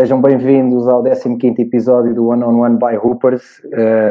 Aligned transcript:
Sejam 0.00 0.18
bem-vindos 0.18 0.88
ao 0.88 1.02
15 1.02 1.60
episódio 1.60 2.14
do 2.14 2.28
One 2.28 2.42
on 2.42 2.58
One 2.58 2.78
by 2.78 2.96
Hoopers 2.96 3.60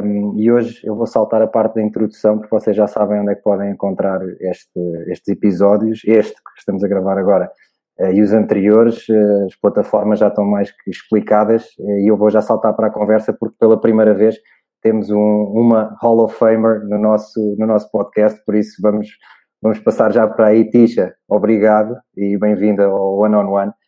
um, 0.04 0.38
e 0.38 0.52
hoje 0.52 0.80
eu 0.84 0.96
vou 0.96 1.08
saltar 1.08 1.42
a 1.42 1.48
parte 1.48 1.74
da 1.74 1.82
introdução 1.82 2.38
porque 2.38 2.56
vocês 2.56 2.78
já 2.78 2.86
sabem 2.86 3.20
onde 3.20 3.32
é 3.32 3.36
que 3.36 3.42
podem 3.42 3.72
encontrar 3.72 4.22
este, 4.40 4.80
estes 5.08 5.28
episódios, 5.30 6.02
este 6.06 6.36
que 6.36 6.60
estamos 6.60 6.84
a 6.84 6.88
gravar 6.88 7.18
agora 7.18 7.52
uh, 8.00 8.12
e 8.12 8.22
os 8.22 8.34
anteriores, 8.34 9.10
uh, 9.10 9.46
as 9.48 9.56
plataformas 9.56 10.20
já 10.20 10.28
estão 10.28 10.46
mais 10.46 10.70
que 10.70 10.92
explicadas 10.92 11.66
uh, 11.80 11.98
e 11.98 12.08
eu 12.08 12.16
vou 12.16 12.30
já 12.30 12.44
saltar 12.44 12.76
para 12.76 12.86
a 12.86 12.92
conversa 12.92 13.34
porque 13.34 13.56
pela 13.60 13.82
primeira 13.82 14.14
vez 14.14 14.36
temos 14.84 15.10
um, 15.10 15.18
uma 15.18 15.98
Hall 16.04 16.20
of 16.20 16.36
Famer 16.36 16.86
no 16.88 17.00
nosso, 17.00 17.56
no 17.58 17.66
nosso 17.66 17.90
podcast, 17.90 18.40
por 18.46 18.54
isso 18.54 18.80
vamos, 18.80 19.08
vamos 19.60 19.80
passar 19.80 20.14
já 20.14 20.28
para 20.28 20.50
aí. 20.50 20.70
Tisha, 20.70 21.16
obrigado 21.28 21.96
e 22.16 22.38
bem-vinda 22.38 22.86
ao 22.86 23.18
One 23.18 23.36
on 23.36 23.50
One. 23.50 23.79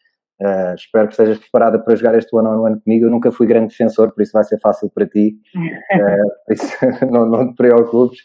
Uh, 0.41 0.73
espero 0.73 1.07
que 1.07 1.13
estejas 1.13 1.37
preparada 1.37 1.77
para 1.77 1.95
jogar 1.95 2.17
este 2.17 2.35
one-on-one 2.35 2.57
-on 2.57 2.75
-one 2.75 2.83
comigo. 2.83 3.05
Eu 3.05 3.11
nunca 3.11 3.31
fui 3.31 3.45
grande 3.45 3.67
defensor, 3.67 4.11
por 4.11 4.23
isso 4.23 4.31
vai 4.33 4.43
ser 4.43 4.59
fácil 4.59 4.89
para 4.89 5.07
ti. 5.07 5.35
Uh, 5.91 6.53
isso, 6.53 6.77
não, 7.11 7.25
não 7.25 7.49
te 7.49 7.55
preocupes. 7.55 8.19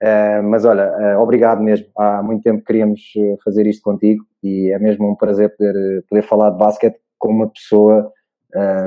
Uh, 0.00 0.42
mas 0.44 0.64
olha, 0.64 1.18
obrigado 1.18 1.60
mesmo. 1.60 1.86
Há 1.96 2.22
muito 2.22 2.42
tempo 2.42 2.58
que 2.58 2.66
queríamos 2.66 3.00
fazer 3.42 3.66
isto 3.66 3.82
contigo 3.82 4.24
e 4.42 4.70
é 4.70 4.78
mesmo 4.78 5.10
um 5.10 5.16
prazer 5.16 5.56
poder, 5.56 6.04
poder 6.08 6.22
falar 6.22 6.50
de 6.50 6.58
basquete 6.58 6.98
com 7.18 7.30
uma 7.30 7.48
pessoa 7.48 8.12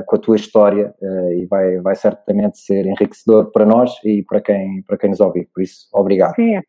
com 0.06 0.16
a 0.16 0.18
tua 0.18 0.36
história 0.36 0.92
e 1.36 1.46
vai, 1.46 1.78
vai 1.78 1.94
certamente 1.94 2.58
ser 2.58 2.84
enriquecedor 2.84 3.52
para 3.52 3.64
nós 3.64 3.92
e 4.04 4.22
para 4.22 4.40
quem, 4.40 4.82
para 4.82 4.96
quem 4.96 5.10
nos 5.10 5.20
ouvir. 5.20 5.48
Por 5.54 5.62
isso, 5.62 5.86
obrigado. 5.92 6.34
Sim, 6.34 6.60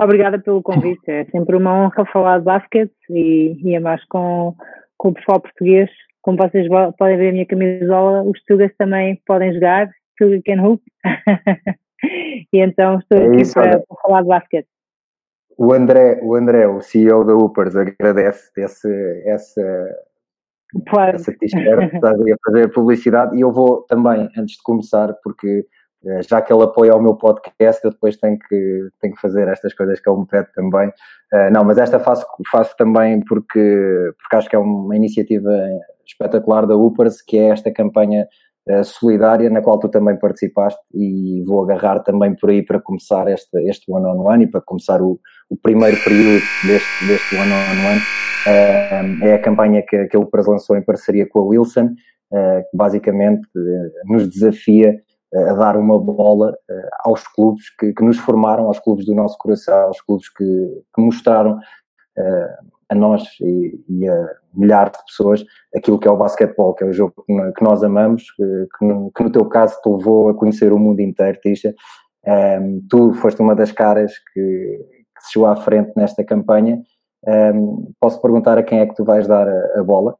obrigada 0.00 0.38
pelo 0.38 0.62
convite. 0.62 1.08
É 1.08 1.24
sempre 1.26 1.56
uma 1.56 1.86
honra 1.86 2.04
falar 2.12 2.38
de 2.38 2.44
basquete 2.44 2.92
e, 3.10 3.56
e 3.62 3.74
é 3.74 3.80
mais 3.80 4.04
com 4.06 4.54
com 4.98 5.08
o 5.08 5.14
pessoal 5.14 5.40
português. 5.40 5.90
Como 6.22 6.38
vocês 6.38 6.66
podem 6.98 7.16
ver 7.18 7.28
a 7.28 7.32
minha 7.32 7.46
camisola, 7.46 8.22
os 8.22 8.42
Tugas 8.44 8.72
também 8.78 9.20
podem 9.26 9.52
jogar, 9.52 9.90
Tuga 10.16 10.40
can 10.44 10.62
hoop. 10.62 10.82
e 12.52 12.58
então 12.60 12.98
estou 12.98 13.18
é 13.18 13.26
aqui 13.28 13.42
isso, 13.42 13.54
para, 13.54 13.80
para, 13.80 13.96
falar 14.02 14.22
de 14.22 14.28
basquete. 14.28 14.68
O 15.56 15.72
André, 15.72 16.20
o 16.22 16.34
André, 16.34 16.66
o 16.66 16.80
CEO 16.80 17.24
da 17.24 17.34
Hoopers, 17.34 17.76
agradece 17.76 18.50
esse, 18.56 19.22
essa, 19.26 19.96
claro. 20.88 21.16
essa 21.16 21.32
t-shirt, 21.32 21.94
está 21.94 22.10
a 22.10 22.36
fazer 22.46 22.72
publicidade 22.72 23.36
e 23.36 23.40
eu 23.40 23.52
vou 23.52 23.82
também, 23.82 24.28
antes 24.36 24.56
de 24.56 24.62
começar, 24.62 25.14
porque 25.22 25.64
já 26.28 26.42
que 26.42 26.52
ele 26.52 26.62
apoia 26.62 26.94
o 26.94 27.02
meu 27.02 27.14
podcast, 27.14 27.82
eu 27.84 27.90
depois 27.90 28.16
tenho 28.16 28.38
que, 28.38 28.88
tenho 29.00 29.14
que 29.14 29.20
fazer 29.20 29.48
estas 29.48 29.72
coisas 29.74 30.00
que 30.00 30.08
ele 30.08 30.20
me 30.20 30.26
pede 30.26 30.52
também. 30.54 30.88
Uh, 31.32 31.50
não, 31.52 31.64
mas 31.64 31.78
esta 31.78 31.98
faço, 31.98 32.26
faço 32.50 32.76
também 32.76 33.20
porque, 33.24 34.12
porque 34.20 34.36
acho 34.36 34.48
que 34.48 34.56
é 34.56 34.58
uma 34.58 34.94
iniciativa 34.94 35.50
espetacular 36.06 36.66
da 36.66 36.76
Upers, 36.76 37.22
que 37.22 37.38
é 37.38 37.48
esta 37.48 37.72
campanha 37.72 38.26
uh, 38.68 38.84
solidária 38.84 39.48
na 39.48 39.62
qual 39.62 39.78
tu 39.78 39.88
também 39.88 40.16
participaste 40.16 40.80
e 40.92 41.42
vou 41.46 41.62
agarrar 41.62 42.00
também 42.00 42.34
por 42.34 42.50
aí 42.50 42.62
para 42.62 42.80
começar 42.80 43.26
este, 43.28 43.58
este 43.68 43.90
one-on-one 43.90 44.18
-on 44.18 44.24
-one 44.24 44.42
e 44.44 44.46
para 44.46 44.60
começar 44.60 45.00
o, 45.00 45.18
o 45.48 45.56
primeiro 45.56 45.96
período 46.04 46.42
deste, 46.66 47.06
deste 47.06 47.34
one-on-one. 47.34 48.00
Uh, 48.46 49.24
é 49.24 49.34
a 49.34 49.38
campanha 49.42 49.82
que, 49.82 50.06
que 50.06 50.16
a 50.16 50.20
Upers 50.20 50.46
lançou 50.46 50.76
em 50.76 50.82
parceria 50.82 51.26
com 51.26 51.40
a 51.40 51.44
Wilson, 51.44 51.94
que 52.68 52.76
basicamente 52.76 53.46
nos 54.08 54.28
desafia 54.28 55.00
a 55.34 55.52
dar 55.54 55.76
uma 55.76 55.98
bola 55.98 56.56
eh, 56.70 56.88
aos 57.04 57.26
clubes 57.26 57.64
que, 57.76 57.92
que, 57.92 58.04
nos 58.04 58.18
formaram, 58.18 58.66
aos 58.66 58.78
clubes 58.78 59.04
do 59.04 59.14
nosso 59.14 59.36
coração, 59.38 59.88
aos 59.88 60.00
clubes 60.00 60.28
que, 60.28 60.44
que 60.94 61.02
mostraram 61.02 61.56
uh, 61.56 62.70
a 62.88 62.94
nós 62.94 63.24
e, 63.40 63.84
e, 63.88 64.08
a 64.08 64.28
milhares 64.54 64.92
de 64.92 65.04
pessoas 65.04 65.44
aquilo 65.74 65.98
que 65.98 66.06
é 66.06 66.10
o 66.10 66.16
basquetebol, 66.16 66.74
que 66.74 66.84
é 66.84 66.86
o 66.86 66.92
jogo 66.92 67.24
que 67.26 67.64
nós 67.64 67.82
amamos, 67.82 68.30
que, 68.30 68.84
no, 68.84 69.10
que 69.10 69.24
no 69.24 69.32
teu 69.32 69.48
caso 69.48 69.80
te 69.82 69.88
levou 69.88 70.28
a 70.28 70.34
conhecer 70.34 70.72
o 70.72 70.78
mundo 70.78 71.00
inteiro, 71.00 71.38
Tisha. 71.40 71.74
Um, 72.24 72.30
ehm, 72.30 72.80
tu 72.88 73.12
foste 73.14 73.42
uma 73.42 73.54
das 73.54 73.72
caras 73.72 74.12
que, 74.32 74.40
que 74.40 75.24
se 75.24 75.32
chegou 75.32 75.48
à 75.48 75.56
frente 75.56 75.92
nesta 75.96 76.24
campanha. 76.24 76.80
Um, 77.26 77.30
ehm, 77.30 77.76
posso 78.00 78.20
perguntar 78.20 78.58
a 78.58 78.62
quem 78.62 78.78
é 78.78 78.86
que 78.86 78.94
tu 78.94 79.04
vais 79.04 79.26
dar 79.26 79.48
a, 79.48 79.80
a 79.80 79.82
bola? 79.82 80.14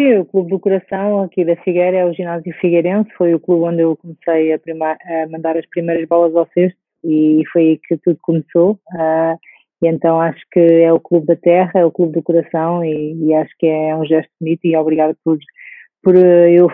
Sim, 0.00 0.18
o 0.18 0.24
Clube 0.24 0.50
do 0.50 0.60
Coração 0.60 1.22
aqui 1.22 1.44
da 1.44 1.56
Figueira 1.56 1.96
é 1.96 2.04
o 2.04 2.12
Ginásio 2.12 2.54
Figueirense, 2.60 3.10
foi 3.18 3.34
o 3.34 3.40
clube 3.40 3.64
onde 3.64 3.82
eu 3.82 3.96
comecei 3.96 4.52
a, 4.52 4.58
prima, 4.58 4.92
a 4.92 5.26
mandar 5.28 5.56
as 5.56 5.66
primeiras 5.66 6.06
bolas 6.06 6.36
ao 6.36 6.46
cesto 6.54 6.78
e 7.02 7.42
foi 7.52 7.62
aí 7.62 7.78
que 7.78 7.96
tudo 7.96 8.16
começou. 8.22 8.78
Uh, 8.92 9.36
e 9.82 9.88
então 9.88 10.20
acho 10.20 10.40
que 10.52 10.60
é 10.60 10.92
o 10.92 11.00
Clube 11.00 11.26
da 11.26 11.34
Terra, 11.34 11.72
é 11.74 11.84
o 11.84 11.90
Clube 11.90 12.12
do 12.12 12.22
Coração 12.22 12.84
e, 12.84 13.14
e 13.24 13.34
acho 13.34 13.52
que 13.58 13.66
é 13.66 13.96
um 13.96 14.04
gesto 14.04 14.30
bonito 14.40 14.60
e 14.64 14.76
obrigado 14.76 15.16
por, 15.24 15.36
por, 16.00 16.14
eu, 16.14 16.68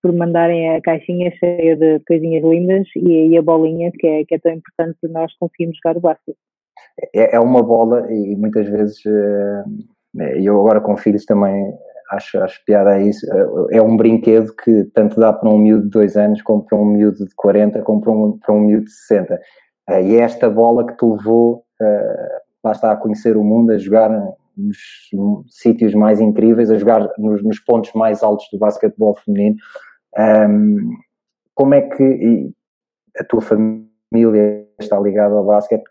por 0.00 0.12
mandarem 0.12 0.76
a 0.76 0.80
caixinha 0.80 1.32
cheia 1.32 1.74
de 1.74 1.98
coisinhas 2.06 2.44
lindas 2.44 2.86
e, 2.94 3.30
e 3.30 3.36
a 3.36 3.42
bolinha 3.42 3.90
que 3.90 4.06
é, 4.06 4.24
que 4.24 4.36
é 4.36 4.38
tão 4.38 4.52
importante 4.52 4.96
para 5.00 5.10
nós 5.10 5.32
conseguirmos 5.40 5.76
jogar 5.82 5.96
o 5.96 6.00
basquete. 6.00 6.38
É, 7.12 7.34
é 7.34 7.40
uma 7.40 7.62
bola 7.62 8.06
e 8.08 8.36
muitas 8.36 8.68
vezes, 8.68 9.04
eh, 9.04 9.64
eu 10.36 10.60
agora 10.60 10.80
com 10.80 10.96
filhos 10.96 11.24
também 11.24 11.72
acho, 12.10 12.38
acho 12.38 12.64
piada 12.64 12.90
a 12.90 13.00
isso. 13.00 13.26
É 13.70 13.80
um 13.80 13.96
brinquedo 13.96 14.54
que 14.54 14.84
tanto 14.94 15.18
dá 15.18 15.32
para 15.32 15.48
um 15.48 15.58
miúdo 15.58 15.84
de 15.84 15.90
2 15.90 16.16
anos, 16.16 16.42
como 16.42 16.64
para 16.64 16.78
um 16.78 16.84
miúdo 16.84 17.24
de 17.24 17.34
40, 17.34 17.82
como 17.82 18.00
para 18.00 18.12
um, 18.12 18.38
para 18.38 18.54
um 18.54 18.60
miúdo 18.60 18.84
de 18.84 18.92
60. 18.92 19.40
Eh, 19.90 20.02
e 20.02 20.16
é 20.16 20.20
esta 20.20 20.48
bola 20.48 20.86
que 20.86 20.96
te 20.96 21.04
levou, 21.04 21.64
uh, 21.80 22.64
lá 22.64 22.72
está, 22.72 22.92
a 22.92 22.96
conhecer 22.96 23.36
o 23.36 23.44
mundo, 23.44 23.72
a 23.72 23.78
jogar 23.78 24.10
nos 24.56 24.78
sítios 25.48 25.94
mais 25.94 26.20
incríveis, 26.20 26.70
a 26.70 26.78
jogar 26.78 27.08
nos, 27.16 27.42
nos 27.44 27.60
pontos 27.60 27.92
mais 27.94 28.22
altos 28.22 28.46
do 28.52 28.58
basquetebol 28.58 29.14
feminino. 29.24 29.56
Como 31.54 31.74
é 31.74 31.82
que 31.82 32.52
a 33.16 33.24
tua 33.24 33.40
família 33.40 34.66
está 34.80 34.98
ligada 34.98 35.36
ao 35.36 35.44
basquete? 35.44 35.84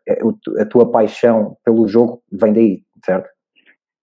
A 0.59 0.65
tua 0.65 0.91
paixão 0.91 1.55
pelo 1.63 1.87
jogo 1.87 2.21
vem 2.29 2.51
daí, 2.51 2.83
certo? 3.05 3.29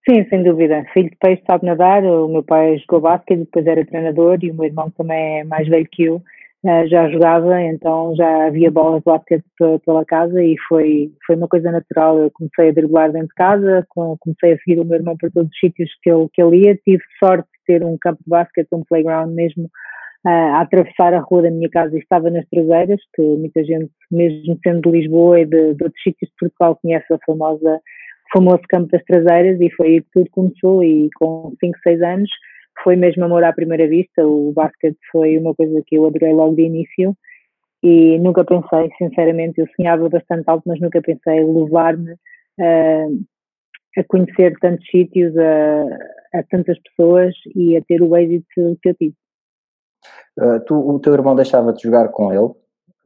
Sim, 0.09 0.22
sem 0.28 0.42
dúvida. 0.42 0.84
Filho 0.92 1.09
de 1.09 1.16
peixe 1.16 1.42
sabe 1.47 1.65
nadar, 1.65 2.04
o 2.04 2.28
meu 2.28 2.42
pai 2.42 2.76
jogou 2.78 3.00
basquete, 3.00 3.38
depois 3.38 3.66
era 3.66 3.87
treinador 3.87 4.38
e 4.42 4.50
o 4.50 4.54
meu 4.54 4.65
irmão 4.66 4.91
também 4.91 5.41
é 5.41 5.44
mais 5.44 5.66
velho 5.66 5.88
que 5.91 6.04
eu, 6.04 6.22
eh, 6.66 6.87
já 6.88 7.09
jogava, 7.09 7.62
então 7.62 8.14
já 8.14 8.47
havia 8.47 8.70
bolas 8.70 8.98
de 8.98 9.04
basquete 9.06 9.44
pela 9.84 10.04
casa 10.04 10.44
e 10.44 10.56
foi, 10.69 11.10
foi 11.26 11.37
uma 11.37 11.48
coisa 11.48 11.72
natural. 11.72 12.19
Eu 12.19 12.31
comecei 12.32 12.69
a 12.69 12.72
driblar 12.72 13.12
dentro 13.12 13.28
de 13.28 13.34
casa, 13.34 13.87
comecei 13.88 14.53
a 14.53 14.59
seguir 14.59 14.78
o 14.78 14.84
meu 14.84 14.97
irmão 14.98 15.16
por 15.16 15.31
todos 15.32 15.50
os 15.50 15.59
sítios 15.59 15.91
que 16.03 16.10
ele, 16.10 16.28
que 16.34 16.43
ele 16.43 16.66
ia, 16.66 16.76
tive 16.76 17.03
sorte 17.19 17.48
de 17.48 17.64
ter 17.66 17.82
um 17.82 17.97
campo 17.98 18.22
de 18.22 18.28
basquete, 18.28 18.69
um 18.72 18.84
playground 18.84 19.32
mesmo 19.34 19.70
eh, 20.26 20.28
a 20.28 20.60
atravessar 20.60 21.14
a 21.14 21.20
rua 21.20 21.43
da 21.43 21.50
minha 21.50 21.70
casa 21.70 21.97
e 21.97 22.00
estava 22.00 22.28
nas 22.28 22.47
traseiras, 22.50 23.00
que 23.14 23.22
muita 23.22 23.64
gente, 23.64 23.91
mesmo 24.10 24.59
sendo 24.62 24.82
de 24.82 24.98
Lisboa 24.98 25.41
e 25.41 25.47
de, 25.47 25.75
de 25.75 25.84
outros 25.84 26.03
sítios 26.03 26.31
de 26.31 26.37
Portugal, 26.38 26.78
conhece 26.82 27.10
a 27.10 27.19
famosa 27.25 27.81
famoso 28.34 28.62
campo 28.68 28.88
das 28.90 29.04
traseiras 29.04 29.60
e 29.60 29.70
foi 29.70 29.86
aí 29.86 30.00
que 30.02 30.08
tudo 30.12 30.30
começou 30.30 30.82
e 30.82 31.08
com 31.14 31.54
5, 31.60 31.78
6 31.82 32.02
anos 32.02 32.30
foi 32.82 32.96
mesmo 32.96 33.24
amor 33.24 33.44
à 33.44 33.52
primeira 33.52 33.86
vista, 33.86 34.26
o 34.26 34.52
basquete 34.52 34.98
foi 35.12 35.38
uma 35.38 35.54
coisa 35.54 35.80
que 35.86 35.96
eu 35.96 36.06
adorei 36.06 36.32
logo 36.32 36.56
de 36.56 36.62
início 36.62 37.16
e 37.82 38.18
nunca 38.18 38.44
pensei, 38.44 38.90
sinceramente, 38.96 39.60
eu 39.60 39.68
sonhava 39.76 40.08
bastante 40.08 40.44
alto, 40.46 40.62
mas 40.66 40.80
nunca 40.80 41.02
pensei 41.02 41.44
levar-me 41.44 42.12
uh, 42.12 43.24
a 43.98 44.04
conhecer 44.08 44.54
tantos 44.58 44.86
sítios, 44.90 45.36
a, 45.36 46.38
a, 46.38 46.42
tantas 46.50 46.78
pessoas 46.80 47.34
e 47.54 47.76
a 47.76 47.82
ter 47.82 48.02
o 48.02 48.16
êxito 48.16 48.78
que 48.82 48.88
eu 48.88 48.94
tive. 48.94 49.14
Uh, 50.38 50.64
tu, 50.64 50.74
o 50.74 50.98
teu 50.98 51.12
irmão 51.12 51.37
deixava-te 51.37 51.82
jogar 51.82 52.08
com 52.08 52.32
ele? 52.32 52.54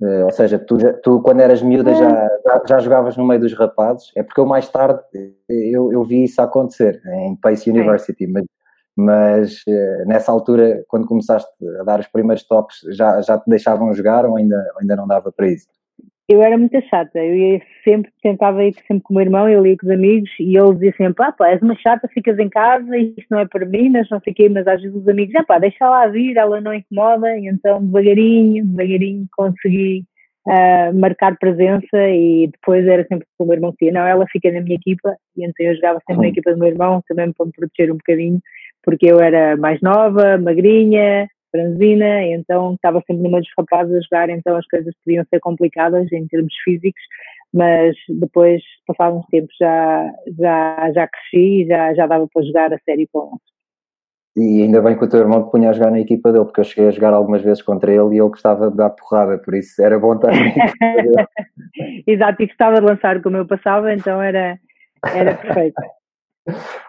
Uh, 0.00 0.24
ou 0.24 0.30
seja, 0.30 0.60
tu, 0.60 0.76
tu 1.02 1.20
quando 1.22 1.40
eras 1.40 1.60
miúda 1.60 1.92
já, 1.92 2.28
já, 2.44 2.62
já, 2.68 2.78
jogavas 2.78 3.16
no 3.16 3.26
meio 3.26 3.40
dos 3.40 3.52
rapazes, 3.52 4.12
é 4.14 4.22
porque 4.22 4.40
eu 4.40 4.46
mais 4.46 4.68
tarde 4.68 5.00
eu, 5.48 5.92
eu 5.92 6.04
vi 6.04 6.22
isso 6.22 6.40
acontecer 6.40 7.02
em 7.04 7.34
Pace 7.34 7.68
University, 7.68 8.28
mas, 8.28 8.44
mas 8.96 9.54
uh, 9.66 10.06
nessa 10.06 10.30
altura, 10.30 10.84
quando 10.86 11.06
começaste 11.06 11.50
a 11.80 11.82
dar 11.82 11.98
os 11.98 12.06
primeiros 12.06 12.44
toques, 12.44 12.78
já, 12.90 13.20
já 13.22 13.38
te 13.38 13.50
deixavam 13.50 13.92
jogar 13.92 14.24
ou 14.24 14.36
ainda, 14.36 14.64
ainda 14.80 14.94
não 14.94 15.06
dava 15.06 15.32
para 15.32 15.48
isso? 15.48 15.66
Eu 16.28 16.42
era 16.42 16.58
muito 16.58 16.78
chata, 16.90 17.18
eu 17.18 17.34
ia 17.34 17.62
sempre, 17.82 18.12
tentava 18.22 18.62
ir 18.62 18.74
sempre 18.86 19.02
com 19.02 19.14
o 19.14 19.16
meu 19.16 19.24
irmão, 19.24 19.48
eu 19.48 19.64
ia 19.64 19.76
com 19.78 19.86
os 19.86 19.92
amigos 19.92 20.30
e 20.38 20.58
ele 20.58 20.74
dizia 20.74 20.92
sempre, 20.96 21.24
ah 21.24 21.32
pá, 21.32 21.48
és 21.48 21.62
uma 21.62 21.74
chata, 21.76 22.06
ficas 22.08 22.38
em 22.38 22.50
casa, 22.50 22.98
isto 22.98 23.26
não 23.30 23.38
é 23.38 23.46
para 23.46 23.64
meninas, 23.64 24.08
não 24.10 24.20
sei 24.20 24.34
o 24.34 24.36
quê, 24.36 24.48
mas 24.50 24.66
às 24.66 24.82
vezes 24.82 24.94
os 24.94 25.08
amigos, 25.08 25.34
ah 25.36 25.44
pá, 25.44 25.58
deixa 25.58 25.88
lá 25.88 26.06
vir, 26.06 26.36
ela 26.36 26.60
não 26.60 26.74
incomoda, 26.74 27.34
e 27.38 27.48
então 27.48 27.82
devagarinho, 27.82 28.66
devagarinho 28.66 29.26
consegui 29.34 30.04
uh, 30.46 30.94
marcar 30.98 31.38
presença 31.38 31.96
e 31.96 32.50
depois 32.52 32.86
era 32.86 33.06
sempre 33.06 33.26
com 33.38 33.44
o 33.44 33.46
meu 33.46 33.56
irmão 33.56 33.72
que 33.72 33.86
dizia, 33.86 33.98
não, 33.98 34.06
ela 34.06 34.26
fica 34.30 34.52
na 34.52 34.60
minha 34.60 34.76
equipa, 34.76 35.16
e 35.34 35.46
então 35.46 35.64
eu 35.64 35.74
jogava 35.76 35.98
sempre 36.06 36.22
na 36.22 36.28
equipa 36.28 36.52
do 36.52 36.58
meu 36.58 36.68
irmão, 36.68 37.02
também 37.08 37.32
para 37.32 37.46
me 37.46 37.52
proteger 37.52 37.90
um 37.90 37.96
bocadinho, 37.96 38.38
porque 38.84 39.06
eu 39.06 39.18
era 39.18 39.56
mais 39.56 39.80
nova, 39.80 40.36
magrinha, 40.36 41.26
franzina, 41.50 42.22
então 42.24 42.74
estava 42.74 43.02
sempre 43.06 43.22
numa 43.22 43.40
dos 43.40 43.50
rapazes 43.56 43.94
a 43.94 44.00
jogar, 44.00 44.30
então 44.30 44.56
as 44.56 44.66
coisas 44.66 44.94
podiam 45.04 45.24
ser 45.30 45.40
complicadas 45.40 46.10
em 46.12 46.26
termos 46.26 46.54
físicos, 46.64 47.02
mas 47.52 47.96
depois, 48.08 48.62
passados 48.86 49.20
uns 49.20 49.26
tempos, 49.26 49.54
já, 49.58 50.12
já, 50.38 50.92
já 50.92 51.08
cresci 51.08 51.62
e 51.62 51.66
já, 51.66 51.94
já 51.94 52.06
dava 52.06 52.28
para 52.32 52.42
jogar 52.44 52.72
a 52.72 52.78
série 52.80 53.08
com 53.12 53.28
eles. 53.28 53.48
E 54.36 54.62
ainda 54.62 54.80
bem 54.80 54.96
que 54.96 55.04
o 55.04 55.08
teu 55.08 55.18
irmão 55.18 55.44
te 55.44 55.50
punha 55.50 55.70
a 55.70 55.72
jogar 55.72 55.90
na 55.90 55.98
equipa 55.98 56.30
dele, 56.30 56.44
porque 56.44 56.60
eu 56.60 56.64
cheguei 56.64 56.88
a 56.88 56.92
jogar 56.92 57.12
algumas 57.12 57.42
vezes 57.42 57.60
contra 57.60 57.90
ele 57.90 58.14
e 58.14 58.20
ele 58.20 58.28
gostava 58.28 58.70
de 58.70 58.76
dar 58.76 58.90
porrada, 58.90 59.38
por 59.38 59.54
isso 59.54 59.82
era 59.82 59.98
bom 59.98 60.14
estar 60.14 60.30
Exato, 62.06 62.42
e 62.42 62.46
gostava 62.46 62.76
de 62.76 62.86
lançar 62.86 63.20
como 63.20 63.36
eu 63.36 63.46
passava, 63.46 63.92
então 63.92 64.22
era, 64.22 64.56
era 65.12 65.34
perfeito. 65.34 65.82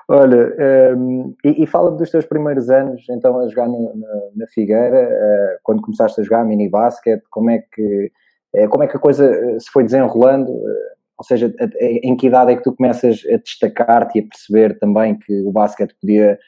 Olha, 0.07 0.95
um, 0.97 1.35
e, 1.45 1.63
e 1.63 1.67
fala-me 1.67 1.97
dos 1.97 2.09
teus 2.09 2.25
primeiros 2.25 2.69
anos, 2.69 3.03
então, 3.09 3.39
a 3.39 3.47
jogar 3.47 3.67
no, 3.67 3.95
na, 3.95 4.07
na, 4.35 4.47
Figueira, 4.47 5.07
uh, 5.07 5.59
quando 5.63 5.81
começaste 5.81 6.19
a 6.19 6.23
jogar 6.23 6.44
mini 6.45 6.67
basquete, 6.67 7.23
como 7.29 7.51
é 7.51 7.59
que, 7.71 8.11
uh, 8.56 8.69
como 8.69 8.83
é 8.83 8.88
que 8.88 8.97
a 8.97 9.00
coisa 9.00 9.25
eh, 9.25 9.59
se 9.59 9.69
foi 9.71 9.83
desenrolando? 9.83 10.51
Uh, 10.51 11.00
ou 11.17 11.23
seja, 11.25 11.53
em 11.81 12.15
que 12.15 12.27
idade 12.27 12.53
é 12.53 12.56
que 12.56 12.63
tu 12.63 12.73
começas 12.73 13.21
a 13.31 13.38
destacar-te 13.38 14.17
e 14.17 14.21
a 14.21 14.27
perceber 14.27 14.79
também 14.79 15.19
que 15.19 15.41
o 15.41 15.51
basquete 15.51 15.94
podia, 16.00 16.39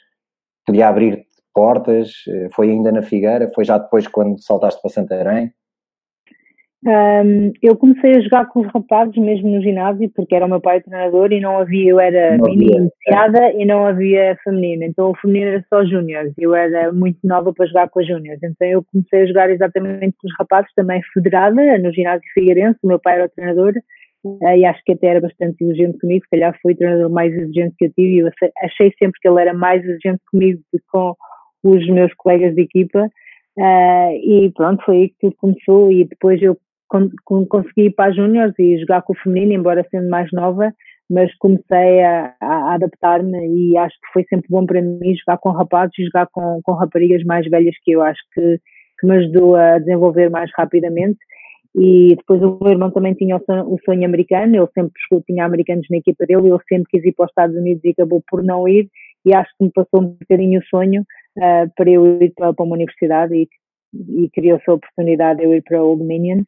podia 0.65 0.87
abrir 0.87 1.25
portas? 1.53 2.13
Foi 2.55 2.69
ainda 2.69 2.89
na 2.89 3.01
Figueira? 3.01 3.51
Foi 3.53 3.65
já 3.65 3.77
depois 3.77 4.07
quando 4.07 4.41
saltaste 4.41 4.81
para 4.81 4.89
Santarém? 4.89 5.53
Um, 6.83 7.53
eu 7.61 7.75
comecei 7.77 8.15
a 8.15 8.21
jogar 8.21 8.47
com 8.47 8.61
os 8.61 8.67
rapazes 8.73 9.15
mesmo 9.15 9.49
no 9.49 9.61
ginásio, 9.61 10.09
porque 10.15 10.33
era 10.33 10.47
o 10.47 10.49
meu 10.49 10.59
pai 10.59 10.79
o 10.79 10.83
treinador 10.83 11.31
e 11.31 11.39
não 11.39 11.59
havia, 11.59 11.91
eu 11.91 11.99
era 11.99 12.37
mini 12.39 12.75
iniciada 12.75 13.51
e 13.53 13.65
não 13.65 13.85
havia 13.85 14.35
feminino, 14.43 14.83
então 14.83 15.11
o 15.11 15.15
feminino 15.15 15.51
era 15.51 15.65
só 15.69 15.85
júniores, 15.85 16.33
eu 16.39 16.55
era 16.55 16.91
muito 16.91 17.19
nova 17.23 17.53
para 17.53 17.67
jogar 17.67 17.87
com 17.87 17.99
as 17.99 18.07
júniores, 18.07 18.41
então 18.41 18.67
eu 18.67 18.83
comecei 18.91 19.21
a 19.21 19.25
jogar 19.27 19.51
exatamente 19.51 20.15
com 20.19 20.27
os 20.27 20.33
rapazes, 20.39 20.71
também 20.75 21.03
federada, 21.13 21.77
no 21.77 21.93
ginásio 21.93 22.27
Figueirense, 22.33 22.79
o 22.81 22.87
meu 22.87 22.99
pai 22.99 23.13
era 23.13 23.25
o 23.25 23.29
treinador 23.29 23.73
e 24.23 24.65
acho 24.65 24.81
que 24.85 24.91
até 24.93 25.07
era 25.07 25.21
bastante 25.21 25.63
exigente 25.63 25.97
comigo, 25.99 26.23
se 26.23 26.29
calhar 26.29 26.57
foi 26.61 26.73
o 26.73 26.77
treinador 26.77 27.09
mais 27.09 27.33
exigente 27.33 27.75
que 27.77 27.85
eu 27.85 27.93
tive. 27.93 28.15
E 28.15 28.19
eu 28.19 28.29
achei 28.63 28.93
sempre 28.99 29.19
que 29.19 29.27
ele 29.27 29.41
era 29.41 29.53
mais 29.53 29.83
exigente 29.83 30.21
comigo 30.31 30.61
do 30.71 30.79
que 30.79 30.85
com 30.91 31.15
os 31.63 31.87
meus 31.87 32.13
colegas 32.13 32.53
de 32.53 32.61
equipa. 32.61 33.07
Uh, 33.57 34.11
e 34.23 34.51
pronto, 34.55 34.83
foi 34.85 34.95
aí 34.95 35.09
que 35.09 35.15
tudo 35.21 35.35
começou. 35.37 35.91
E 35.91 36.05
depois 36.05 36.39
eu 36.41 36.55
consegui 37.25 37.85
ir 37.85 37.91
para 37.91 38.09
a 38.09 38.13
Júniors 38.13 38.53
e 38.59 38.77
jogar 38.79 39.01
com 39.01 39.13
o 39.13 39.17
feminino, 39.17 39.53
embora 39.53 39.85
sendo 39.89 40.09
mais 40.09 40.29
nova, 40.31 40.73
mas 41.09 41.33
comecei 41.37 42.01
a, 42.03 42.33
a 42.41 42.73
adaptar-me 42.73 43.37
e 43.47 43.77
acho 43.77 43.95
que 43.95 44.13
foi 44.13 44.25
sempre 44.29 44.47
bom 44.49 44.65
para 44.65 44.81
mim 44.81 45.15
jogar 45.15 45.37
com 45.39 45.51
rapazes 45.51 45.97
e 45.99 46.05
jogar 46.05 46.27
com, 46.31 46.61
com 46.63 46.71
raparigas 46.73 47.23
mais 47.23 47.47
velhas 47.49 47.75
que 47.83 47.91
eu. 47.91 48.01
Acho 48.01 48.21
que, 48.33 48.59
que 48.99 49.07
me 49.07 49.17
ajudou 49.17 49.55
a 49.55 49.77
desenvolver 49.79 50.29
mais 50.29 50.49
rapidamente. 50.55 51.19
E 51.75 52.15
depois 52.15 52.41
o 52.41 52.57
meu 52.61 52.71
irmão 52.71 52.91
também 52.91 53.13
tinha 53.13 53.37
o 53.37 53.43
sonho, 53.45 53.73
o 53.73 53.77
sonho 53.85 54.05
americano, 54.05 54.55
ele 54.55 54.67
sempre 54.73 54.93
tinha 55.25 55.45
americanos 55.45 55.85
na 55.89 55.97
equipa 55.97 56.25
dele, 56.25 56.47
ele 56.47 56.57
sempre 56.67 56.89
quis 56.89 57.05
ir 57.05 57.13
para 57.13 57.25
os 57.25 57.31
Estados 57.31 57.55
Unidos 57.55 57.83
e 57.83 57.91
acabou 57.91 58.21
por 58.29 58.43
não 58.43 58.67
ir. 58.67 58.89
E 59.25 59.33
acho 59.33 59.49
que 59.57 59.65
me 59.65 59.71
passou 59.71 60.01
um 60.01 60.17
bocadinho 60.19 60.59
o 60.59 60.65
sonho 60.65 61.01
uh, 61.37 61.71
para 61.75 61.89
eu 61.89 62.21
ir 62.21 62.33
para, 62.35 62.53
para 62.53 62.65
uma 62.65 62.75
universidade 62.75 63.33
e, 63.35 63.47
e 64.23 64.29
criou-se 64.31 64.69
a 64.69 64.73
oportunidade 64.73 65.39
de 65.39 65.45
eu 65.45 65.53
ir 65.53 65.61
para 65.61 65.81
o 65.81 65.95
Dominion 65.95 66.43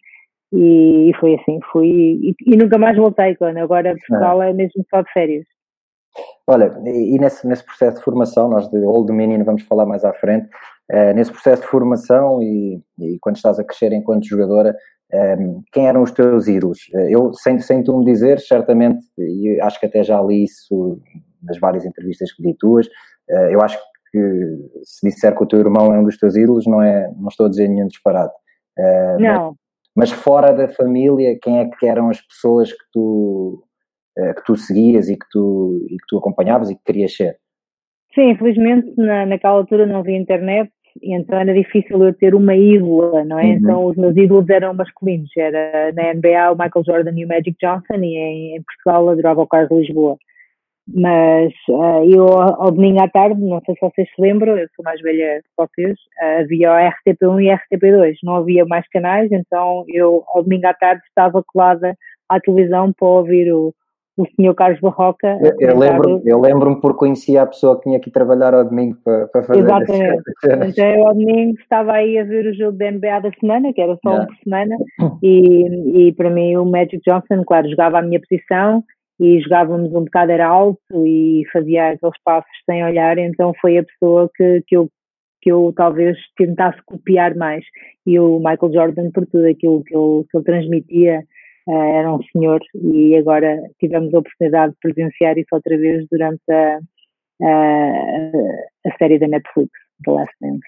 e, 0.54 1.10
e 1.10 1.14
foi 1.16 1.34
assim, 1.34 1.60
fui 1.72 1.88
e, 1.90 2.36
e, 2.46 2.56
nunca 2.56 2.78
mais 2.78 2.96
voltei, 2.96 3.36
quando 3.36 3.58
agora 3.58 3.96
Portugal 3.96 4.44
é. 4.44 4.52
é 4.52 4.54
mesmo 4.54 4.86
só 4.90 5.02
de 5.02 5.12
férias. 5.12 5.46
Olha, 6.46 6.72
e 6.86 7.18
nesse, 7.18 7.48
nesse 7.48 7.66
processo 7.66 7.98
de 7.98 8.04
formação, 8.04 8.48
nós 8.48 8.70
de 8.70 8.78
Old 8.86 9.08
Dominion 9.08 9.44
vamos 9.44 9.64
falar 9.64 9.88
mais 9.88 10.06
à 10.06 10.14
frente, 10.14 10.48
uh, 10.92 11.14
nesse 11.16 11.32
processo 11.32 11.64
de 11.64 11.68
formação 11.68 12.42
e, 12.44 12.80
e, 13.00 13.18
quando 13.20 13.38
estás 13.38 13.60
a 13.60 13.64
crescer 13.64 13.92
enquanto 13.94 14.28
jogadora, 14.28 14.76
um, 15.12 15.16
eh, 15.16 15.38
quem 15.72 15.88
eram 15.88 16.02
os 16.02 16.12
teus 16.12 16.48
ídolos? 16.48 16.90
Eh, 16.94 17.16
eu, 17.16 17.34
sem, 17.34 17.60
sem 17.60 17.84
tu 17.84 17.98
me 17.98 18.06
dizer, 18.06 18.40
certamente, 18.40 19.04
e 19.18 19.60
acho 19.62 19.80
que 19.80 19.86
até 19.86 20.04
já 20.04 20.20
li 20.22 20.44
isso 20.44 21.00
nas 21.42 21.60
várias 21.60 21.86
entrevistas 21.86 22.32
que 22.32 22.42
vi 22.42 22.56
tuas, 22.56 22.88
uh, 23.30 23.50
eu 23.52 23.62
acho 23.62 23.78
que 24.12 24.20
se 24.84 25.08
disser 25.08 25.36
que 25.36 25.44
o 25.44 25.48
teu 25.48 25.60
irmão 25.60 25.94
é 25.94 26.00
um 26.00 26.04
dos 26.04 26.18
teus 26.18 26.36
ídolos, 26.36 26.66
não, 26.66 26.82
é, 26.82 27.12
não 27.16 27.28
estou 27.28 27.46
a 27.48 27.50
dizer 27.50 27.68
nenhum 27.68 27.88
disparate. 27.88 28.34
Uh, 28.78 29.20
não. 29.20 29.56
Mas 29.96 30.12
fora 30.12 30.52
da 30.52 30.68
família, 30.68 31.38
quem 31.42 31.60
é 31.60 31.70
que 31.70 31.86
eram 31.86 32.10
as 32.10 32.20
pessoas 32.22 32.72
que 32.72 32.84
tu, 32.92 33.64
eh, 34.18 34.34
que 34.34 34.44
tu 34.44 34.56
seguias 34.56 35.10
e 35.10 35.16
que 35.16 35.26
tu, 35.32 35.86
e 35.90 35.98
que 35.98 36.06
tu 36.08 36.18
acompanhavas 36.18 36.70
e 36.70 36.76
que 36.76 36.84
querias 36.84 37.16
ser? 37.16 37.38
Sim, 38.16 38.32
infelizmente 38.32 38.92
na, 38.98 39.26
naquela 39.26 39.56
altura 39.56 39.86
não 39.86 40.00
havia 40.00 40.18
internet, 40.18 40.72
então 41.02 41.40
era 41.40 41.54
difícil 41.54 42.04
eu 42.04 42.14
ter 42.14 42.36
uma 42.36 42.56
ídola, 42.56 43.24
não 43.24 43.40
é? 43.40 43.46
Uhum. 43.46 43.52
Então 43.52 43.86
os 43.86 43.96
meus 43.96 44.16
ídolos 44.16 44.50
eram 44.50 44.74
masculinos, 44.74 45.30
era 45.36 45.92
na 45.94 46.14
NBA 46.14 46.52
o 46.52 46.58
Michael 46.58 46.86
Jordan 46.86 47.20
e 47.20 47.26
o 47.26 47.28
Magic 47.28 47.56
Johnson 47.60 48.04
e 48.04 48.16
em, 48.16 48.56
em 48.58 48.64
Portugal 48.64 49.10
adorava 49.10 49.42
o 49.42 49.48
Carlos 49.48 49.72
Lisboa. 49.80 50.18
Mas 50.88 51.54
uh, 51.70 52.04
eu, 52.06 52.28
ao 52.28 52.72
domingo 52.72 53.02
à 53.02 53.08
tarde, 53.08 53.40
não 53.40 53.62
sei 53.66 53.74
se 53.76 53.82
vocês 53.82 54.10
se 54.14 54.22
lembram, 54.22 54.58
eu 54.58 54.68
sou 54.76 54.84
mais 54.84 55.02
velha 55.02 55.42
que 55.42 55.50
vocês, 55.58 55.98
uh, 56.22 56.42
havia 56.42 56.72
o 56.72 56.76
RTP1 56.76 57.42
e 57.42 57.78
RTP2, 57.78 58.16
não 58.22 58.36
havia 58.36 58.66
mais 58.66 58.86
canais, 58.90 59.32
então 59.32 59.86
eu, 59.88 60.24
ao 60.28 60.44
domingo 60.44 60.68
à 60.68 60.74
tarde, 60.74 61.02
estava 61.08 61.42
colada 61.48 61.96
à 62.28 62.38
televisão 62.40 62.92
para 62.92 63.08
ouvir 63.08 63.54
o, 63.54 63.74
o 64.18 64.26
senhor 64.36 64.54
Carlos 64.56 64.82
Barroca. 64.82 65.40
Eu, 65.42 65.70
eu 65.70 65.78
lembro-me 65.78 66.22
eu 66.26 66.42
lembro 66.42 66.82
porque 66.82 67.00
conhecia 67.00 67.44
a 67.44 67.48
pessoa 67.48 67.78
que 67.78 67.84
tinha 67.84 68.00
que 68.00 68.12
trabalhar 68.12 68.54
ao 68.54 68.66
domingo 68.66 68.98
para, 69.06 69.28
para 69.28 69.44
fazer 69.44 69.60
Exatamente. 69.62 70.24
Então 70.68 70.86
eu 70.86 71.08
ao 71.08 71.14
domingo 71.14 71.60
estava 71.62 71.94
aí 71.94 72.20
a 72.20 72.26
ver 72.26 72.46
o 72.46 72.54
jogo 72.54 72.78
da 72.78 72.92
NBA 72.92 73.22
da 73.22 73.32
semana, 73.40 73.72
que 73.72 73.82
era 73.82 73.98
só 74.04 74.10
yeah. 74.10 74.24
um 74.24 74.28
por 74.28 74.36
semana, 74.44 74.76
e, 75.24 76.08
e 76.08 76.14
para 76.14 76.30
mim 76.30 76.58
o 76.58 76.66
Magic 76.66 77.02
Johnson, 77.08 77.44
claro, 77.48 77.70
jogava 77.70 78.00
a 78.00 78.02
minha 78.02 78.20
posição 78.20 78.84
e 79.20 79.40
jogávamos 79.42 79.94
um 79.94 80.04
bocado 80.04 80.32
era 80.32 80.48
alto 80.48 81.06
e 81.06 81.44
fazia 81.52 81.90
aqueles 81.90 82.18
passos 82.24 82.52
sem 82.66 82.84
olhar, 82.84 83.18
então 83.18 83.54
foi 83.62 83.78
a 83.78 83.84
pessoa 83.84 84.30
que, 84.36 84.64
que 84.68 84.76
eu 84.78 84.90
que 85.44 85.52
eu 85.52 85.74
talvez 85.76 86.18
tentasse 86.38 86.82
copiar 86.86 87.36
mais 87.36 87.66
e 88.08 88.18
o 88.18 88.38
Michael 88.38 88.74
Jordan 88.74 89.12
por 89.12 89.26
tudo 89.26 89.46
aquilo 89.46 89.84
que 89.84 89.94
ele, 89.94 90.24
que 90.32 90.38
ele 90.38 90.44
transmitia 90.46 91.20
uh, 91.68 91.74
era 91.74 92.14
um 92.14 92.24
senhor 92.32 92.62
e 92.76 93.14
agora 93.18 93.62
tivemos 93.78 94.14
a 94.14 94.20
oportunidade 94.20 94.72
de 94.72 94.80
presenciar 94.80 95.38
isso 95.38 95.50
outra 95.52 95.78
vez 95.78 96.06
durante 96.10 96.50
a, 96.50 96.80
a, 97.42 98.30
a 98.88 98.98
série 98.98 99.20
da 99.20 99.28
Netflix, 99.28 99.70
The 100.06 100.12
Last 100.12 100.34
Dance. 100.40 100.64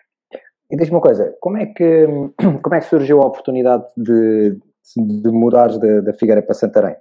E 0.69 0.75
diz-me 0.75 0.95
uma 0.95 1.01
coisa, 1.01 1.33
como 1.39 1.57
é 1.57 1.67
que, 1.67 2.05
como 2.61 2.75
é 2.75 2.79
que 2.79 2.85
surgiu 2.85 3.21
a 3.21 3.27
oportunidade 3.27 3.85
de, 3.95 4.57
de 4.97 5.31
mudares 5.31 5.79
da 5.79 6.13
Figueira 6.13 6.41
para 6.41 6.53
Santarém? 6.53 6.97